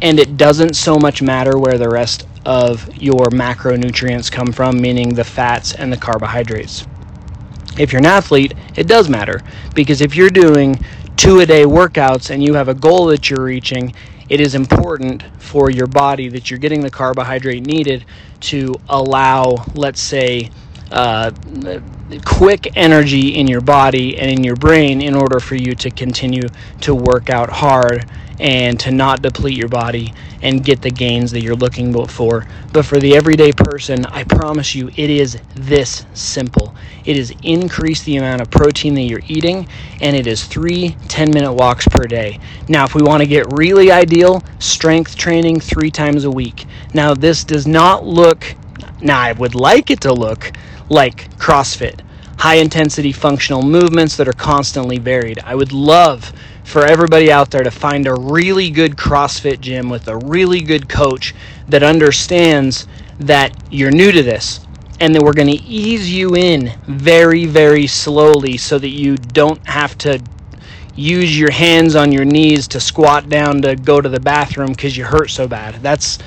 And 0.00 0.18
it 0.18 0.36
doesn't 0.36 0.74
so 0.74 0.96
much 0.96 1.22
matter 1.22 1.58
where 1.58 1.78
the 1.78 1.88
rest 1.88 2.26
of 2.44 2.94
your 2.96 3.26
macronutrients 3.30 4.30
come 4.30 4.52
from, 4.52 4.80
meaning 4.80 5.14
the 5.14 5.24
fats 5.24 5.74
and 5.74 5.92
the 5.92 5.96
carbohydrates. 5.96 6.86
If 7.78 7.92
you're 7.92 8.00
an 8.00 8.06
athlete, 8.06 8.54
it 8.76 8.86
does 8.86 9.08
matter 9.08 9.40
because 9.74 10.00
if 10.00 10.14
you're 10.14 10.30
doing 10.30 10.78
two 11.16 11.40
a 11.40 11.46
day 11.46 11.64
workouts 11.64 12.30
and 12.30 12.42
you 12.42 12.54
have 12.54 12.68
a 12.68 12.74
goal 12.74 13.06
that 13.06 13.30
you're 13.30 13.44
reaching, 13.44 13.94
it 14.28 14.40
is 14.40 14.54
important 14.54 15.22
for 15.38 15.70
your 15.70 15.86
body 15.86 16.28
that 16.28 16.50
you're 16.50 16.58
getting 16.58 16.80
the 16.80 16.90
carbohydrate 16.90 17.66
needed 17.66 18.04
to 18.40 18.74
allow, 18.88 19.64
let's 19.74 20.00
say, 20.00 20.50
uh, 20.90 21.30
quick 22.24 22.76
energy 22.76 23.34
in 23.36 23.46
your 23.46 23.60
body 23.60 24.18
and 24.18 24.30
in 24.30 24.44
your 24.44 24.56
brain 24.56 25.00
in 25.00 25.14
order 25.14 25.40
for 25.40 25.54
you 25.54 25.74
to 25.74 25.90
continue 25.90 26.42
to 26.80 26.94
work 26.94 27.30
out 27.30 27.50
hard 27.50 28.08
and 28.40 28.78
to 28.80 28.90
not 28.90 29.22
deplete 29.22 29.56
your 29.56 29.68
body 29.68 30.12
and 30.42 30.64
get 30.64 30.82
the 30.82 30.90
gains 30.90 31.30
that 31.30 31.42
you're 31.42 31.54
looking 31.54 31.92
for. 32.06 32.46
But 32.72 32.84
for 32.84 32.98
the 32.98 33.16
everyday 33.16 33.52
person, 33.52 34.04
I 34.06 34.24
promise 34.24 34.74
you, 34.74 34.88
it 34.88 35.10
is 35.10 35.38
this 35.54 36.04
simple. 36.14 36.74
It 37.04 37.16
is 37.16 37.32
increase 37.42 38.02
the 38.02 38.16
amount 38.16 38.42
of 38.42 38.50
protein 38.50 38.94
that 38.94 39.02
you're 39.02 39.22
eating, 39.28 39.68
and 40.00 40.16
it 40.16 40.26
is 40.26 40.44
three 40.44 40.96
10 41.08 41.30
minute 41.30 41.52
walks 41.52 41.86
per 41.88 42.04
day. 42.06 42.40
Now, 42.68 42.84
if 42.84 42.94
we 42.94 43.02
want 43.02 43.22
to 43.22 43.28
get 43.28 43.46
really 43.52 43.90
ideal, 43.90 44.42
strength 44.58 45.16
training 45.16 45.60
three 45.60 45.90
times 45.90 46.24
a 46.24 46.30
week. 46.30 46.66
Now, 46.92 47.14
this 47.14 47.44
does 47.44 47.66
not 47.66 48.04
look, 48.04 48.54
now 49.04 49.20
I 49.20 49.32
would 49.32 49.54
like 49.54 49.90
it 49.90 50.00
to 50.02 50.12
look 50.12 50.50
like 50.88 51.30
CrossFit, 51.36 52.00
high 52.38 52.56
intensity 52.56 53.12
functional 53.12 53.62
movements 53.62 54.16
that 54.16 54.28
are 54.28 54.32
constantly 54.32 54.98
varied. 54.98 55.38
I 55.44 55.54
would 55.54 55.72
love 55.72 56.32
for 56.64 56.84
everybody 56.84 57.30
out 57.30 57.50
there 57.50 57.62
to 57.62 57.70
find 57.70 58.06
a 58.06 58.14
really 58.14 58.70
good 58.70 58.96
CrossFit 58.96 59.60
gym 59.60 59.88
with 59.90 60.08
a 60.08 60.16
really 60.16 60.60
good 60.60 60.88
coach 60.88 61.34
that 61.68 61.82
understands 61.82 62.86
that 63.20 63.54
you're 63.70 63.90
new 63.90 64.10
to 64.10 64.22
this 64.22 64.60
and 65.00 65.14
that 65.14 65.22
we're 65.22 65.32
going 65.34 65.54
to 65.54 65.62
ease 65.64 66.12
you 66.12 66.34
in 66.34 66.72
very, 66.86 67.44
very 67.44 67.86
slowly 67.86 68.56
so 68.56 68.78
that 68.78 68.88
you 68.88 69.16
don't 69.16 69.64
have 69.66 69.98
to 69.98 70.20
use 70.96 71.38
your 71.38 71.50
hands 71.50 71.96
on 71.96 72.12
your 72.12 72.24
knees 72.24 72.68
to 72.68 72.80
squat 72.80 73.28
down 73.28 73.60
to 73.62 73.74
go 73.76 74.00
to 74.00 74.08
the 74.08 74.20
bathroom 74.20 74.68
because 74.68 74.96
you 74.96 75.04
hurt 75.04 75.28
so 75.30 75.46
bad. 75.46 75.74
That's 75.82 76.18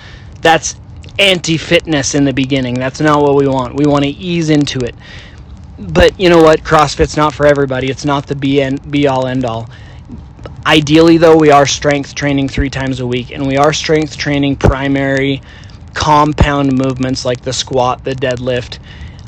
that's 0.42 0.76
anti-fitness 1.20 2.16
in 2.16 2.24
the 2.26 2.34
beginning. 2.34 2.76
That's 2.76 3.00
not 3.00 3.22
what 3.22 3.36
we 3.36 3.48
want. 3.48 3.76
We 3.76 3.86
want 3.86 4.04
to 4.06 4.10
ease 4.10 4.50
into 4.50 4.80
it. 4.80 4.96
But 5.80 6.20
you 6.20 6.30
know 6.30 6.42
what? 6.42 6.62
CrossFit's 6.62 7.18
not 7.18 7.34
for 7.34 7.46
everybody. 7.46 7.90
It's 7.90 8.06
not 8.06 8.28
the 8.28 8.36
be, 8.36 8.62
end, 8.62 8.90
be 8.92 9.08
all 9.08 9.28
end 9.28 9.46
all. 9.46 9.70
Ideally, 10.66 11.18
though, 11.18 11.38
we 11.38 11.52
are 11.52 11.66
strength 11.66 12.16
training 12.16 12.50
three 12.50 12.70
times 12.70 13.00
a 13.00 13.08
week, 13.08 13.32
and 13.32 13.48
we 13.48 13.58
are 13.58 13.74
strength 13.74 14.18
training 14.18 14.58
primary 14.58 15.42
compound 15.94 16.78
movements 16.78 17.26
like 17.26 17.42
the 17.42 17.54
squat, 17.54 18.04
the 18.04 18.14
deadlift, 18.14 18.80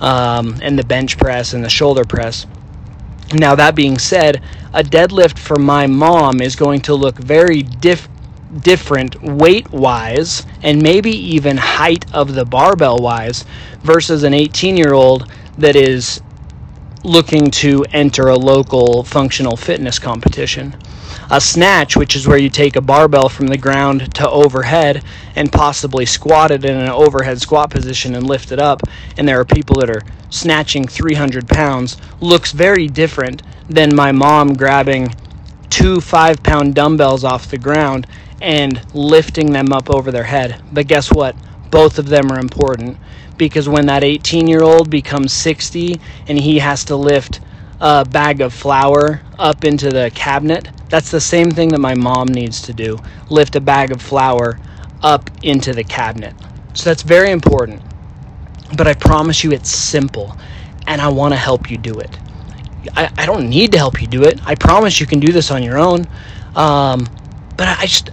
um, 0.01 0.59
and 0.61 0.77
the 0.77 0.83
bench 0.83 1.17
press 1.17 1.53
and 1.53 1.63
the 1.63 1.69
shoulder 1.69 2.03
press. 2.05 2.45
Now, 3.33 3.55
that 3.55 3.75
being 3.75 3.97
said, 3.97 4.43
a 4.73 4.83
deadlift 4.83 5.37
for 5.37 5.57
my 5.57 5.87
mom 5.87 6.41
is 6.41 6.55
going 6.55 6.81
to 6.81 6.95
look 6.95 7.17
very 7.17 7.61
diff- 7.63 8.09
different 8.61 9.21
weight 9.21 9.71
wise 9.71 10.45
and 10.63 10.81
maybe 10.81 11.11
even 11.11 11.57
height 11.57 12.11
of 12.13 12.33
the 12.33 12.45
barbell 12.45 12.97
wise 12.97 13.45
versus 13.81 14.23
an 14.23 14.33
18 14.33 14.75
year 14.77 14.93
old 14.93 15.31
that 15.57 15.75
is 15.75 16.21
looking 17.03 17.49
to 17.49 17.85
enter 17.93 18.27
a 18.27 18.35
local 18.35 19.03
functional 19.03 19.55
fitness 19.55 19.99
competition. 19.99 20.75
A 21.31 21.39
snatch, 21.39 21.95
which 21.95 22.15
is 22.15 22.27
where 22.27 22.37
you 22.37 22.49
take 22.49 22.75
a 22.75 22.81
barbell 22.81 23.29
from 23.29 23.47
the 23.47 23.57
ground 23.57 24.13
to 24.15 24.29
overhead 24.29 25.03
and 25.35 25.51
possibly 25.51 26.05
squat 26.05 26.51
it 26.51 26.65
in 26.65 26.75
an 26.75 26.89
overhead 26.89 27.39
squat 27.39 27.69
position 27.69 28.15
and 28.15 28.27
lift 28.27 28.51
it 28.51 28.59
up, 28.59 28.81
and 29.17 29.27
there 29.27 29.39
are 29.39 29.45
people 29.45 29.75
that 29.79 29.89
are 29.89 30.01
snatching 30.29 30.87
300 30.87 31.47
pounds, 31.47 31.97
looks 32.19 32.51
very 32.51 32.87
different 32.87 33.43
than 33.69 33.95
my 33.95 34.11
mom 34.11 34.53
grabbing 34.53 35.13
two 35.69 36.01
five 36.01 36.41
pound 36.41 36.73
dumbbells 36.73 37.23
off 37.23 37.49
the 37.51 37.57
ground 37.57 38.07
and 38.41 38.81
lifting 38.93 39.51
them 39.51 39.73
up 39.73 39.89
over 39.89 40.11
their 40.11 40.23
head. 40.23 40.61
But 40.71 40.87
guess 40.87 41.11
what? 41.11 41.35
Both 41.71 41.99
of 41.99 42.07
them 42.09 42.31
are 42.31 42.39
important 42.39 42.97
because 43.37 43.69
when 43.69 43.85
that 43.87 44.03
18 44.03 44.47
year 44.47 44.63
old 44.63 44.89
becomes 44.89 45.33
60 45.33 45.99
and 46.27 46.37
he 46.37 46.59
has 46.59 46.83
to 46.85 46.95
lift 46.95 47.39
a 47.79 48.05
bag 48.05 48.41
of 48.41 48.53
flour 48.53 49.21
up 49.37 49.63
into 49.63 49.89
the 49.89 50.11
cabinet, 50.13 50.67
that's 50.89 51.11
the 51.11 51.21
same 51.21 51.51
thing 51.51 51.69
that 51.69 51.79
my 51.79 51.95
mom 51.95 52.27
needs 52.27 52.61
to 52.63 52.73
do 52.73 52.97
lift 53.29 53.55
a 53.55 53.61
bag 53.61 53.91
of 53.91 54.01
flour 54.01 54.59
up 55.01 55.29
into 55.43 55.73
the 55.73 55.83
cabinet. 55.83 56.33
So 56.73 56.89
that's 56.89 57.03
very 57.03 57.31
important. 57.31 57.81
But 58.75 58.87
I 58.87 58.93
promise 58.93 59.43
you 59.43 59.51
it's 59.51 59.71
simple 59.71 60.35
and 60.87 61.01
I 61.01 61.07
want 61.07 61.33
to 61.33 61.37
help 61.37 61.69
you 61.69 61.77
do 61.77 61.99
it. 61.99 62.17
I, 62.95 63.11
I 63.17 63.25
don't 63.25 63.49
need 63.49 63.71
to 63.73 63.77
help 63.77 64.01
you 64.01 64.07
do 64.07 64.23
it. 64.23 64.39
I 64.45 64.55
promise 64.55 64.99
you 64.99 65.05
can 65.05 65.19
do 65.19 65.31
this 65.31 65.51
on 65.51 65.63
your 65.63 65.77
own. 65.77 66.07
Um, 66.55 67.07
but 67.57 67.67
I 67.67 67.85
just, 67.85 68.09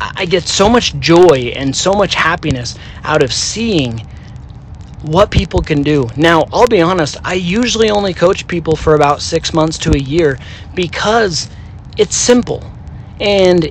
I 0.00 0.26
get 0.26 0.44
so 0.44 0.68
much 0.68 0.94
joy 0.98 1.52
and 1.56 1.74
so 1.74 1.92
much 1.92 2.14
happiness 2.14 2.76
out 3.02 3.22
of 3.22 3.32
seeing 3.32 4.06
what 5.02 5.30
people 5.30 5.60
can 5.60 5.82
do. 5.82 6.08
Now, 6.16 6.44
I'll 6.52 6.66
be 6.66 6.80
honest, 6.80 7.16
I 7.24 7.34
usually 7.34 7.90
only 7.90 8.14
coach 8.14 8.46
people 8.46 8.74
for 8.76 8.94
about 8.94 9.20
six 9.20 9.52
months 9.52 9.78
to 9.78 9.92
a 9.92 9.98
year 9.98 10.38
because 10.74 11.48
it's 11.98 12.16
simple. 12.16 12.64
And 13.20 13.68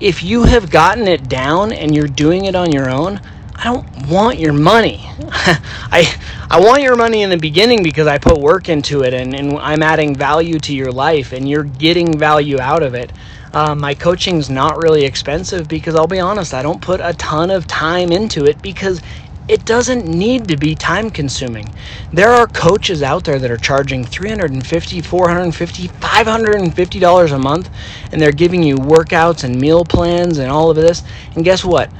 if 0.00 0.22
you 0.22 0.44
have 0.44 0.70
gotten 0.70 1.08
it 1.08 1.28
down 1.28 1.72
and 1.72 1.94
you're 1.94 2.08
doing 2.08 2.44
it 2.46 2.54
on 2.54 2.72
your 2.72 2.90
own, 2.90 3.20
I 3.54 3.64
don't 3.64 4.08
want 4.08 4.38
your 4.38 4.52
money. 4.52 5.00
I 5.30 6.14
I 6.50 6.60
want 6.60 6.82
your 6.82 6.96
money 6.96 7.22
in 7.22 7.30
the 7.30 7.36
beginning 7.36 7.82
because 7.82 8.06
I 8.06 8.18
put 8.18 8.38
work 8.38 8.68
into 8.68 9.02
it 9.02 9.12
and, 9.12 9.34
and 9.34 9.58
I'm 9.58 9.82
adding 9.82 10.16
value 10.16 10.58
to 10.60 10.74
your 10.74 10.90
life 10.90 11.32
and 11.32 11.48
you're 11.48 11.64
getting 11.64 12.18
value 12.18 12.58
out 12.58 12.82
of 12.82 12.94
it. 12.94 13.12
Uh, 13.52 13.74
my 13.74 13.94
coaching's 13.94 14.48
not 14.48 14.76
really 14.82 15.04
expensive 15.04 15.66
because 15.68 15.94
I'll 15.96 16.06
be 16.06 16.20
honest, 16.20 16.54
I 16.54 16.62
don't 16.62 16.80
put 16.80 17.00
a 17.02 17.14
ton 17.14 17.50
of 17.50 17.66
time 17.66 18.12
into 18.12 18.44
it 18.44 18.62
because 18.62 19.02
it 19.48 19.64
doesn't 19.64 20.06
need 20.06 20.46
to 20.48 20.56
be 20.56 20.76
time 20.76 21.10
consuming. 21.10 21.74
There 22.12 22.30
are 22.30 22.46
coaches 22.46 23.02
out 23.02 23.24
there 23.24 23.40
that 23.40 23.50
are 23.50 23.56
charging 23.56 24.04
$350, 24.04 25.02
$450, 25.02 25.90
$550 26.00 27.32
a 27.32 27.38
month, 27.38 27.70
and 28.12 28.20
they're 28.22 28.30
giving 28.30 28.62
you 28.62 28.76
workouts 28.76 29.42
and 29.42 29.60
meal 29.60 29.84
plans 29.84 30.38
and 30.38 30.50
all 30.52 30.70
of 30.70 30.76
this. 30.76 31.02
And 31.34 31.44
guess 31.44 31.64
what? 31.64 31.90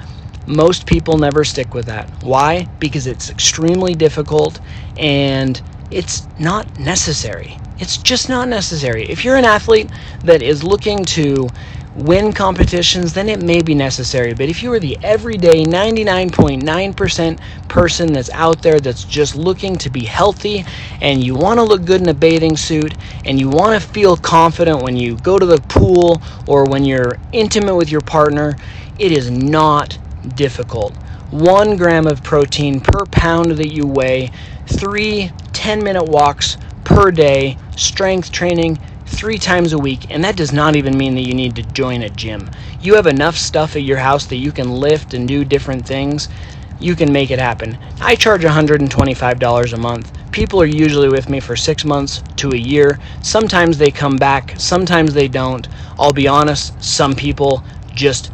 Most 0.46 0.86
people 0.86 1.18
never 1.18 1.44
stick 1.44 1.74
with 1.74 1.86
that. 1.86 2.08
Why? 2.20 2.68
Because 2.78 3.06
it's 3.08 3.28
extremely 3.30 3.94
difficult 3.96 4.60
and 4.96 5.60
it's 5.90 6.28
not 6.38 6.78
necessary. 6.78 7.58
It's 7.80 7.96
just 7.96 8.28
not 8.28 8.48
necessary. 8.48 9.04
If 9.08 9.24
you're 9.24 9.36
an 9.36 9.46
athlete 9.46 9.90
that 10.24 10.42
is 10.42 10.62
looking 10.62 11.02
to 11.06 11.48
win 11.94 12.32
competitions, 12.32 13.14
then 13.14 13.28
it 13.28 13.42
may 13.42 13.62
be 13.62 13.74
necessary. 13.74 14.34
But 14.34 14.50
if 14.50 14.62
you 14.62 14.70
are 14.74 14.78
the 14.78 14.98
everyday 15.02 15.64
99.9% 15.64 17.40
person 17.68 18.12
that's 18.12 18.30
out 18.30 18.62
there 18.62 18.80
that's 18.80 19.04
just 19.04 19.34
looking 19.34 19.76
to 19.76 19.88
be 19.90 20.04
healthy 20.04 20.64
and 21.00 21.24
you 21.24 21.34
want 21.34 21.58
to 21.58 21.64
look 21.64 21.86
good 21.86 22.02
in 22.02 22.08
a 22.10 22.14
bathing 22.14 22.56
suit 22.56 22.94
and 23.24 23.40
you 23.40 23.48
want 23.48 23.80
to 23.80 23.88
feel 23.88 24.16
confident 24.16 24.82
when 24.82 24.96
you 24.96 25.16
go 25.16 25.38
to 25.38 25.46
the 25.46 25.60
pool 25.68 26.20
or 26.46 26.64
when 26.66 26.84
you're 26.84 27.18
intimate 27.32 27.74
with 27.74 27.90
your 27.90 28.02
partner, 28.02 28.56
it 28.98 29.10
is 29.10 29.30
not 29.30 29.98
difficult. 30.36 30.94
One 31.30 31.76
gram 31.78 32.06
of 32.06 32.22
protein 32.22 32.80
per 32.80 33.06
pound 33.06 33.52
that 33.52 33.72
you 33.72 33.86
weigh, 33.86 34.30
three 34.66 35.30
10 35.54 35.82
minute 35.82 36.04
walks 36.04 36.56
per 36.84 37.10
day, 37.10 37.56
strength 37.80 38.30
training 38.30 38.78
three 39.06 39.38
times 39.38 39.72
a 39.72 39.78
week, 39.78 40.06
and 40.10 40.22
that 40.24 40.36
does 40.36 40.52
not 40.52 40.76
even 40.76 40.96
mean 40.96 41.14
that 41.14 41.26
you 41.26 41.34
need 41.34 41.56
to 41.56 41.62
join 41.62 42.02
a 42.02 42.10
gym. 42.10 42.50
You 42.80 42.94
have 42.94 43.06
enough 43.06 43.36
stuff 43.36 43.76
at 43.76 43.82
your 43.82 43.98
house 43.98 44.26
that 44.26 44.36
you 44.36 44.52
can 44.52 44.70
lift 44.70 45.14
and 45.14 45.26
do 45.26 45.44
different 45.44 45.86
things. 45.86 46.28
You 46.78 46.94
can 46.96 47.12
make 47.12 47.30
it 47.30 47.38
happen. 47.38 47.78
I 48.00 48.14
charge 48.16 48.42
$125 48.42 49.72
a 49.72 49.76
month. 49.76 50.12
People 50.32 50.62
are 50.62 50.66
usually 50.66 51.08
with 51.08 51.28
me 51.28 51.40
for 51.40 51.56
six 51.56 51.84
months 51.84 52.22
to 52.36 52.52
a 52.52 52.56
year. 52.56 52.98
Sometimes 53.20 53.78
they 53.78 53.90
come 53.90 54.16
back, 54.16 54.54
sometimes 54.58 55.12
they 55.12 55.28
don't. 55.28 55.68
I'll 55.98 56.12
be 56.12 56.28
honest, 56.28 56.82
some 56.82 57.14
people 57.14 57.64
just 57.94 58.30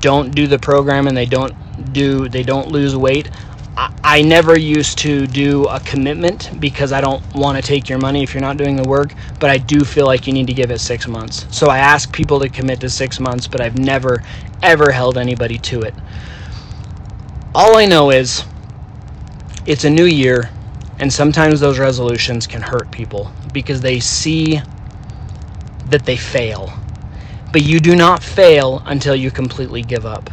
don't 0.00 0.34
do 0.34 0.46
the 0.46 0.58
program 0.58 1.06
and 1.06 1.16
they 1.16 1.26
don't 1.26 1.54
do 1.92 2.28
they 2.28 2.42
don't 2.42 2.68
lose 2.68 2.96
weight. 2.96 3.30
I 3.78 4.22
never 4.22 4.58
used 4.58 4.96
to 4.98 5.26
do 5.26 5.66
a 5.66 5.78
commitment 5.80 6.50
because 6.60 6.92
I 6.92 7.02
don't 7.02 7.22
want 7.34 7.56
to 7.56 7.62
take 7.62 7.90
your 7.90 7.98
money 7.98 8.22
if 8.22 8.32
you're 8.32 8.40
not 8.40 8.56
doing 8.56 8.74
the 8.74 8.88
work, 8.88 9.12
but 9.38 9.50
I 9.50 9.58
do 9.58 9.84
feel 9.84 10.06
like 10.06 10.26
you 10.26 10.32
need 10.32 10.46
to 10.46 10.54
give 10.54 10.70
it 10.70 10.78
six 10.78 11.06
months. 11.06 11.46
So 11.54 11.66
I 11.66 11.78
ask 11.78 12.10
people 12.10 12.40
to 12.40 12.48
commit 12.48 12.80
to 12.80 12.88
six 12.88 13.20
months, 13.20 13.46
but 13.46 13.60
I've 13.60 13.78
never, 13.78 14.22
ever 14.62 14.90
held 14.90 15.18
anybody 15.18 15.58
to 15.58 15.82
it. 15.82 15.94
All 17.54 17.76
I 17.76 17.84
know 17.84 18.10
is 18.10 18.44
it's 19.66 19.84
a 19.84 19.90
new 19.90 20.06
year, 20.06 20.50
and 20.98 21.12
sometimes 21.12 21.60
those 21.60 21.78
resolutions 21.78 22.46
can 22.46 22.62
hurt 22.62 22.90
people 22.90 23.30
because 23.52 23.82
they 23.82 24.00
see 24.00 24.62
that 25.90 26.06
they 26.06 26.16
fail. 26.16 26.72
But 27.52 27.62
you 27.62 27.80
do 27.80 27.94
not 27.94 28.22
fail 28.22 28.82
until 28.86 29.14
you 29.14 29.30
completely 29.30 29.82
give 29.82 30.06
up. 30.06 30.30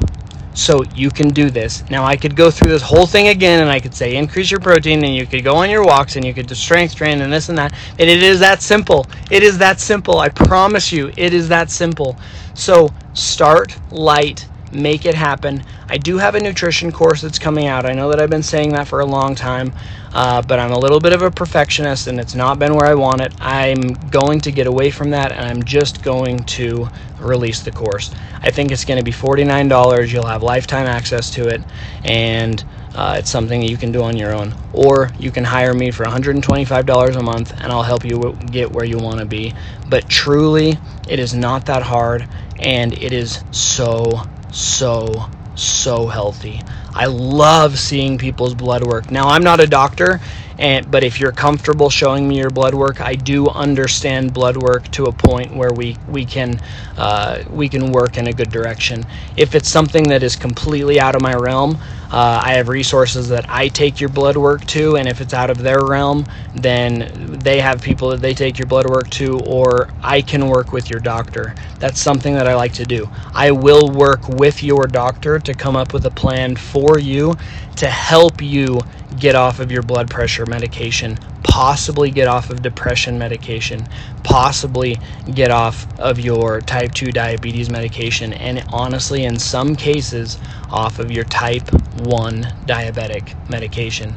So 0.54 0.84
you 0.96 1.10
can 1.10 1.30
do 1.30 1.50
this. 1.50 1.84
Now 1.90 2.04
I 2.06 2.16
could 2.16 2.36
go 2.36 2.52
through 2.52 2.70
this 2.70 2.82
whole 2.82 3.08
thing 3.08 3.30
again 3.30 3.62
and 3.62 3.70
I 3.70 3.80
could 3.80 3.96
say 3.96 4.16
increase 4.16 4.52
your 4.52 4.60
protein 4.60 5.04
and 5.04 5.16
you 5.16 5.26
could 5.26 5.44
go 5.44 5.56
on 5.56 5.70
your 5.70 5.84
walks 5.84 6.16
and 6.16 6.24
you 6.26 6.34
could 6.34 6.48
do 6.48 6.56
strength 6.56 6.96
train 6.96 7.22
and 7.22 7.34
this 7.34 7.50
and 7.50 7.58
that. 7.58 7.74
And 8.00 8.10
it 8.10 8.22
is 8.22 8.40
that 8.40 8.62
simple. 8.62 9.08
It 9.32 9.44
is 9.44 9.58
that 9.58 9.80
simple. 9.80 10.20
I 10.20 10.30
promise 10.30 10.92
you, 10.92 11.12
it 11.18 11.34
is 11.34 11.50
that 11.50 11.72
simple. 11.72 12.18
So 12.54 12.90
start 13.14 13.76
light 13.92 14.48
make 14.76 15.06
it 15.06 15.16
happen. 15.16 15.64
I 15.90 15.98
do 15.98 16.18
have 16.18 16.36
a 16.36 16.40
nutrition 16.40 16.92
course 16.92 17.22
that's 17.22 17.40
coming 17.40 17.68
out. 17.68 17.86
I 17.86 17.94
know 17.94 18.10
that 18.10 18.20
I've 18.20 18.30
been 18.30 18.44
saying 18.44 18.72
that 18.74 18.88
for 18.88 19.00
a 19.00 19.06
long 19.06 19.36
time, 19.36 19.74
uh, 20.12 20.42
but 20.42 20.60
I'm 20.60 20.72
a 20.72 20.78
little 20.80 21.00
bit 21.00 21.14
of 21.14 21.22
a 21.22 21.32
perfectionist 21.32 22.08
and 22.08 22.20
it's 22.20 22.36
not 22.36 22.60
been 22.60 22.76
where 22.76 22.86
I 22.86 22.96
want 22.96 23.22
it. 23.22 23.34
I'm 23.40 24.10
going 24.10 24.42
to 24.42 24.52
get 24.52 24.68
away 24.68 24.92
from 24.92 25.12
that 25.12 25.32
and 25.32 25.46
I'm 25.46 25.64
just 25.64 26.02
going 26.02 26.44
to 26.46 26.90
release 27.20 27.62
the 27.62 27.72
course. 27.72 28.12
I 28.42 28.52
think 28.52 28.72
it's 28.72 28.86
going 28.86 28.98
to 29.00 29.04
be 29.04 29.12
$49. 29.12 30.12
You'll 30.12 30.28
have 30.28 30.44
lifetime 30.44 30.88
access 30.88 31.30
to 31.32 31.48
it 31.48 31.64
and 32.04 32.64
uh, 32.94 33.16
it's 33.20 33.30
something 33.30 33.62
that 33.62 33.70
you 33.70 33.78
can 33.78 33.92
do 33.92 34.04
on 34.04 34.18
your 34.18 34.34
own. 34.34 34.56
Or 34.72 35.12
you 35.18 35.32
can 35.32 35.44
hire 35.44 35.74
me 35.74 35.92
for 35.92 36.06
$125 36.06 37.16
a 37.16 37.24
month 37.24 37.54
and 37.58 37.72
I'll 37.72 37.84
help 37.84 38.06
you 38.06 38.38
get 38.52 38.72
where 38.72 38.86
you 38.86 38.98
want 38.98 39.20
to 39.20 39.26
be. 39.26 39.56
But 39.88 40.08
truly, 40.10 40.78
it 41.08 41.20
is 41.20 41.34
not 41.34 41.66
that 41.66 41.84
hard 41.84 42.28
and 42.60 42.94
it 42.94 43.12
is 43.14 43.44
so 43.52 44.24
so, 44.54 45.30
so 45.56 46.08
healthy. 46.08 46.64
I 46.94 47.08
love 47.08 47.80
seeing 47.80 48.18
people's 48.20 48.56
blood 48.56 48.86
work. 48.86 49.12
Now, 49.12 49.30
I'm 49.30 49.44
not 49.44 49.60
a 49.60 49.68
doctor, 49.68 50.22
and 50.60 50.90
but 50.92 51.04
if 51.04 51.20
you're 51.20 51.32
comfortable 51.34 51.90
showing 51.90 52.28
me 52.28 52.38
your 52.38 52.52
blood 52.52 52.76
work, 52.76 53.02
I 53.02 53.16
do 53.16 53.50
understand 53.50 54.34
blood 54.34 54.58
work 54.58 54.90
to 54.92 55.06
a 55.06 55.14
point 55.14 55.56
where 55.56 55.74
we 55.74 55.98
we 56.08 56.26
can 56.26 56.62
uh, 56.98 57.44
we 57.50 57.70
can 57.70 57.92
work 57.92 58.18
in 58.18 58.28
a 58.28 58.34
good 58.34 58.52
direction. 58.52 59.06
If 59.38 59.56
it's 59.56 59.70
something 59.70 60.06
that 60.10 60.24
is 60.24 60.36
completely 60.38 61.00
out 61.00 61.16
of 61.16 61.22
my 61.24 61.34
realm, 61.36 61.80
uh, 62.14 62.42
I 62.46 62.54
have 62.54 62.70
resources 62.70 63.30
that 63.30 63.46
I 63.50 63.70
take 63.70 64.00
your 64.00 64.10
blood 64.10 64.38
work 64.38 64.66
to, 64.68 64.98
and 64.98 65.10
if 65.10 65.22
it's 65.22 65.34
out 65.34 65.50
of 65.50 65.60
their 65.60 65.84
realm, 65.84 66.28
then 66.54 67.40
they 67.44 67.60
have 67.62 67.82
people 67.82 68.10
that 68.12 68.22
they 68.22 68.36
take 68.36 68.60
your 68.60 68.68
blood 68.68 68.88
work 68.88 69.10
to, 69.12 69.40
or 69.42 69.90
I 70.04 70.22
can 70.22 70.48
work 70.48 70.72
with 70.72 70.92
your 70.92 71.02
doctor. 71.02 71.56
That's 71.80 72.00
something 72.00 72.36
that 72.36 72.48
I 72.48 72.56
like 72.56 72.74
to 72.76 72.86
do. 72.86 73.10
I 73.34 73.52
will 73.52 73.90
work 73.90 74.30
with 74.30 74.64
your 74.64 74.88
doctor 74.88 75.40
to 75.40 75.56
come 75.56 75.76
up 75.76 75.94
with 75.94 76.06
a 76.06 76.12
plan 76.12 76.56
for 76.56 77.00
you 77.00 77.36
to 77.78 77.88
help 77.90 78.42
you 78.42 78.82
get 79.18 79.36
off 79.36 79.60
of 79.60 79.72
your 79.72 79.84
blood 79.84 80.10
pressure 80.10 80.46
medication, 80.46 81.20
possibly 81.44 82.10
get 82.10 82.28
off 82.28 82.50
of 82.50 82.62
depression 82.62 83.18
medication, 83.18 83.88
possibly 84.24 84.98
get 85.34 85.52
off 85.52 85.88
of 86.00 86.20
your 86.20 86.62
type 86.62 86.94
2 86.94 87.12
diabetes 87.12 87.70
medication, 87.70 88.34
and 88.34 88.64
honestly, 88.70 89.26
in 89.26 89.38
some 89.38 89.76
cases, 89.76 90.40
off 90.70 91.00
of 91.00 91.12
your 91.12 91.26
type 91.26 91.70
1 92.02 92.42
diabetic 92.66 93.36
medication. 93.50 94.16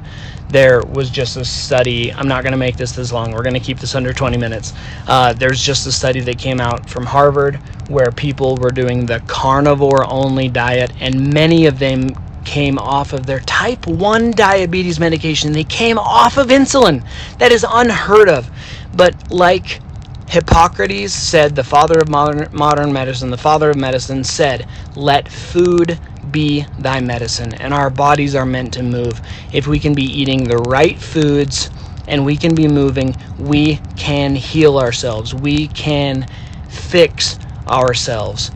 There 0.48 0.80
was 0.82 1.10
just 1.10 1.36
a 1.36 1.44
study, 1.44 2.12
I'm 2.12 2.28
not 2.28 2.42
going 2.42 2.52
to 2.52 2.58
make 2.58 2.76
this 2.76 2.92
this 2.92 3.12
long, 3.12 3.32
we're 3.32 3.42
going 3.42 3.54
to 3.54 3.60
keep 3.60 3.78
this 3.78 3.94
under 3.94 4.12
20 4.12 4.38
minutes. 4.38 4.72
Uh, 5.06 5.32
there's 5.32 5.60
just 5.60 5.86
a 5.86 5.92
study 5.92 6.20
that 6.20 6.38
came 6.38 6.60
out 6.60 6.88
from 6.88 7.04
Harvard 7.04 7.56
where 7.88 8.10
people 8.12 8.56
were 8.56 8.70
doing 8.70 9.06
the 9.06 9.20
carnivore 9.26 10.10
only 10.10 10.48
diet, 10.48 10.92
and 11.00 11.34
many 11.34 11.66
of 11.66 11.78
them 11.78 12.14
came 12.46 12.78
off 12.78 13.12
of 13.14 13.26
their 13.26 13.40
type 13.40 13.86
1 13.86 14.32
diabetes 14.32 15.00
medication. 15.00 15.52
They 15.52 15.64
came 15.64 15.98
off 15.98 16.38
of 16.38 16.48
insulin. 16.48 17.04
That 17.40 17.52
is 17.52 17.66
unheard 17.68 18.30
of. 18.30 18.50
But 18.94 19.16
like 19.30 19.82
Hippocrates 20.28 21.14
said, 21.14 21.56
the 21.56 21.64
father 21.64 22.00
of 22.00 22.08
modern, 22.08 22.48
modern 22.52 22.92
medicine, 22.94 23.30
the 23.30 23.38
father 23.38 23.70
of 23.70 23.76
medicine 23.76 24.24
said, 24.24 24.68
let 24.96 25.28
food 25.30 26.00
be 26.30 26.66
thy 26.78 27.00
medicine. 27.00 27.54
And 27.54 27.74
our 27.74 27.90
bodies 27.90 28.34
are 28.36 28.46
meant 28.46 28.74
to 28.74 28.84
move. 28.84 29.22
If 29.52 29.68
we 29.68 29.80
can 29.80 29.94
be 29.94 30.04
eating 30.04 30.44
the 30.44 30.58
right 30.58 31.00
foods 31.00 31.70
and 32.08 32.24
we 32.26 32.38
can 32.38 32.56
be 32.56 32.68
moving, 32.68 33.16
we 33.38 33.82
can 33.96 34.36
heal 34.36 34.78
ourselves. 34.78 35.34
We 35.34 35.68
can 35.68 36.28
fix 36.68 37.38
ourselves 37.68 38.52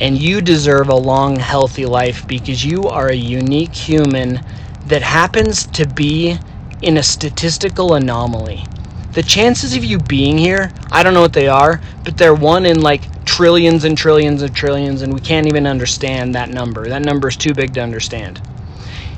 and 0.00 0.16
you 0.16 0.40
deserve 0.40 0.88
a 0.88 0.94
long, 0.94 1.36
healthy 1.36 1.86
life 1.86 2.26
because 2.26 2.64
you 2.64 2.84
are 2.84 3.08
a 3.08 3.14
unique 3.14 3.74
human 3.74 4.40
that 4.86 5.02
happens 5.02 5.66
to 5.66 5.86
be 5.86 6.38
in 6.82 6.96
a 6.96 7.02
statistical 7.02 7.94
anomaly. 7.94 8.64
The 9.12 9.22
chances 9.22 9.76
of 9.76 9.84
you 9.84 9.98
being 9.98 10.38
here, 10.38 10.72
I 10.92 11.02
don't 11.02 11.14
know 11.14 11.20
what 11.20 11.32
they 11.32 11.48
are, 11.48 11.80
but 12.04 12.16
they're 12.16 12.34
one 12.34 12.66
in 12.66 12.80
like 12.80 13.24
trillions 13.24 13.84
and 13.84 13.98
trillions 13.98 14.42
and 14.42 14.54
trillions, 14.54 15.02
and 15.02 15.12
we 15.12 15.20
can't 15.20 15.46
even 15.46 15.66
understand 15.66 16.34
that 16.34 16.50
number. 16.50 16.88
That 16.88 17.04
number 17.04 17.28
is 17.28 17.36
too 17.36 17.52
big 17.52 17.74
to 17.74 17.80
understand. 17.80 18.40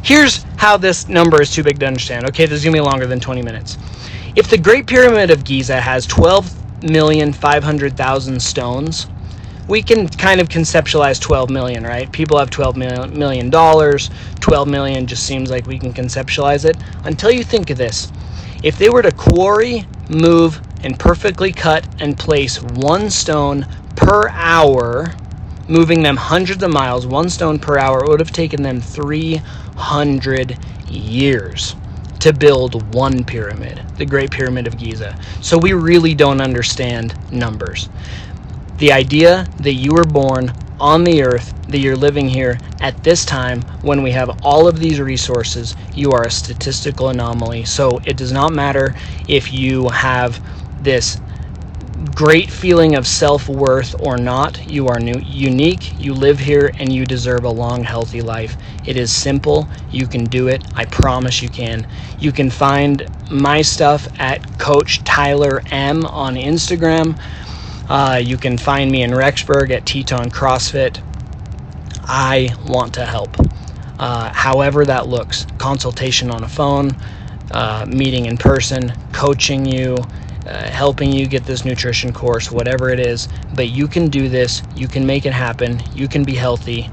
Here's 0.02 0.44
how 0.56 0.78
this 0.78 1.08
number 1.08 1.42
is 1.42 1.52
too 1.52 1.62
big 1.62 1.78
to 1.80 1.86
understand. 1.86 2.24
Okay, 2.26 2.46
this 2.46 2.58
is 2.58 2.64
gonna 2.64 2.76
be 2.76 2.80
longer 2.80 3.06
than 3.06 3.20
20 3.20 3.42
minutes. 3.42 3.76
If 4.36 4.48
the 4.48 4.56
Great 4.56 4.86
Pyramid 4.86 5.30
of 5.30 5.44
Giza 5.44 5.78
has 5.80 6.06
12,500,000 6.06 8.40
stones, 8.40 9.06
we 9.70 9.80
can 9.80 10.08
kind 10.08 10.40
of 10.40 10.48
conceptualize 10.48 11.20
12 11.20 11.48
million, 11.48 11.84
right? 11.84 12.10
People 12.10 12.36
have 12.38 12.50
12 12.50 12.76
million 12.76 13.48
dollars. 13.50 14.10
12 14.40 14.66
million 14.68 15.06
just 15.06 15.24
seems 15.24 15.48
like 15.48 15.64
we 15.66 15.78
can 15.78 15.92
conceptualize 15.92 16.64
it 16.64 16.76
until 17.04 17.30
you 17.30 17.44
think 17.44 17.70
of 17.70 17.78
this. 17.78 18.10
If 18.64 18.76
they 18.78 18.90
were 18.90 19.00
to 19.00 19.12
quarry, 19.12 19.86
move, 20.08 20.60
and 20.82 20.98
perfectly 20.98 21.52
cut 21.52 21.86
and 22.00 22.18
place 22.18 22.60
one 22.60 23.10
stone 23.10 23.64
per 23.94 24.28
hour, 24.30 25.14
moving 25.68 26.02
them 26.02 26.16
hundreds 26.16 26.64
of 26.64 26.72
miles, 26.72 27.06
one 27.06 27.30
stone 27.30 27.60
per 27.60 27.78
hour, 27.78 28.04
it 28.04 28.08
would 28.08 28.20
have 28.20 28.32
taken 28.32 28.64
them 28.64 28.80
300 28.80 30.58
years 30.90 31.76
to 32.18 32.32
build 32.32 32.92
one 32.94 33.24
pyramid, 33.24 33.82
the 33.96 34.04
Great 34.04 34.30
Pyramid 34.30 34.66
of 34.66 34.76
Giza. 34.76 35.18
So 35.40 35.56
we 35.56 35.72
really 35.74 36.14
don't 36.14 36.40
understand 36.40 37.14
numbers 37.32 37.88
The 38.80 38.92
idea 38.92 39.48
that 39.60 39.74
you 39.74 39.92
were 39.94 40.04
born 40.04 40.54
on 40.80 41.04
the 41.04 41.22
earth, 41.24 41.54
that 41.68 41.80
you're 41.80 41.96
living 41.96 42.28
here 42.30 42.60
at 42.80 43.02
this 43.04 43.24
time 43.26 43.64
when 43.82 44.02
we 44.02 44.12
have 44.12 44.30
all 44.42 44.68
of 44.68 44.80
these 44.80 45.00
resources, 45.00 45.76
you 45.94 46.12
are 46.12 46.24
a 46.24 46.32
statistical 46.32 47.10
anomaly. 47.10 47.64
So 47.66 48.00
it 48.04 48.18
does 48.18 48.32
not 48.32 48.52
matter 48.52 48.94
if 49.28 49.52
you 49.52 49.90
have 49.90 50.42
this 50.80 51.20
great 52.14 52.50
feeling 52.50 52.96
of 52.96 53.06
self 53.06 53.48
worth 53.48 53.94
or 54.00 54.18
not. 54.18 54.66
You 54.66 54.88
are 54.88 55.00
new, 55.00 55.20
unique, 55.20 55.94
you 55.98 56.14
live 56.14 56.40
here, 56.40 56.72
and 56.78 56.92
you 56.92 57.06
deserve 57.06 57.44
a 57.44 57.50
long, 57.50 57.84
healthy 57.84 58.22
life. 58.22 58.56
It 58.84 58.96
is 58.96 59.12
simple. 59.12 59.70
You 59.90 60.08
can 60.08 60.28
do 60.28 60.48
it. 60.48 60.64
I 60.74 60.86
promise 60.86 61.42
you 61.42 61.50
can. 61.50 61.86
You 62.18 62.32
can 62.32 62.50
find 62.50 63.08
my 63.30 63.62
stuff 63.62 64.08
at 64.18 64.58
Coach 64.58 65.04
Tyler 65.04 65.62
M 65.70 66.06
on 66.06 66.36
Instagram. 66.36 67.18
Uh, 67.90 68.20
you 68.22 68.36
can 68.36 68.56
find 68.56 68.88
me 68.88 69.02
in 69.02 69.10
Rexburg 69.10 69.70
at 69.70 69.84
Teton 69.84 70.30
CrossFit. 70.30 71.02
I 72.04 72.54
want 72.68 72.94
to 72.94 73.04
help. 73.04 73.36
Uh, 73.98 74.32
however, 74.32 74.84
that 74.84 75.08
looks 75.08 75.44
consultation 75.58 76.30
on 76.30 76.44
a 76.44 76.48
phone, 76.48 76.92
uh, 77.50 77.84
meeting 77.88 78.26
in 78.26 78.36
person, 78.36 78.92
coaching 79.12 79.66
you, 79.66 79.96
uh, 80.46 80.70
helping 80.70 81.10
you 81.10 81.26
get 81.26 81.44
this 81.44 81.64
nutrition 81.64 82.12
course, 82.12 82.48
whatever 82.52 82.90
it 82.90 83.00
is. 83.00 83.26
But 83.54 83.70
you 83.70 83.88
can 83.88 84.08
do 84.08 84.28
this, 84.28 84.62
you 84.76 84.86
can 84.86 85.04
make 85.04 85.26
it 85.26 85.32
happen, 85.32 85.82
you 85.92 86.06
can 86.06 86.22
be 86.22 86.36
healthy. 86.36 86.88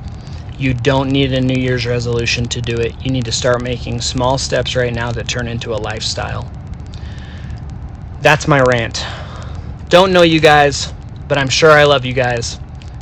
You 0.58 0.74
don't 0.74 1.12
need 1.12 1.32
a 1.32 1.40
New 1.40 1.62
Year's 1.62 1.86
resolution 1.86 2.46
to 2.46 2.60
do 2.60 2.76
it. 2.76 3.06
You 3.06 3.12
need 3.12 3.26
to 3.26 3.32
start 3.32 3.62
making 3.62 4.02
small 4.02 4.40
steps 4.40 4.76
right 4.76 4.92
now 4.92 5.12
that 5.12 5.28
turn 5.28 5.48
into 5.48 5.76
a 5.76 5.78
lifestyle. 5.78 6.52
That's 8.22 8.48
my 8.48 8.62
rant. 8.62 9.06
Don't 9.90 10.12
know 10.12 10.22
you 10.22 10.42
guys, 10.42 10.94
but 11.30 11.38
I'm 11.38 11.48
sure 11.48 11.72
I 11.72 11.86
love 11.86 12.04
you 12.04 12.14
guys. 12.14 12.60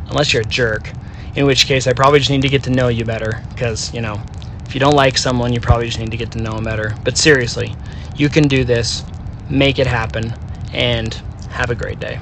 Unless 0.08 0.34
you're 0.34 0.44
a 0.44 0.46
jerk. 0.46 0.92
In 1.36 1.48
which 1.48 1.66
case, 1.66 1.88
I 1.88 1.94
probably 1.94 2.20
just 2.20 2.30
need 2.30 2.44
to 2.44 2.50
get 2.50 2.64
to 2.66 2.70
know 2.70 2.90
you 2.90 3.04
better. 3.04 3.42
Because, 3.50 3.92
you 3.92 4.02
know, 4.02 4.22
if 4.68 4.76
you 4.76 4.80
don't 4.80 4.96
like 4.96 5.18
someone, 5.18 5.52
you 5.52 5.60
probably 5.60 5.88
just 5.88 5.98
need 6.00 6.12
to 6.12 6.18
get 6.18 6.32
to 6.34 6.42
know 6.42 6.54
them 6.54 6.64
better. 6.64 6.96
But 7.04 7.18
seriously, 7.18 7.76
you 8.16 8.30
can 8.30 8.48
do 8.48 8.64
this, 8.64 9.04
make 9.50 9.80
it 9.80 9.88
happen, 9.88 10.36
and 10.74 11.12
have 11.50 11.72
a 11.72 11.76
great 11.76 12.00
day. 12.00 12.20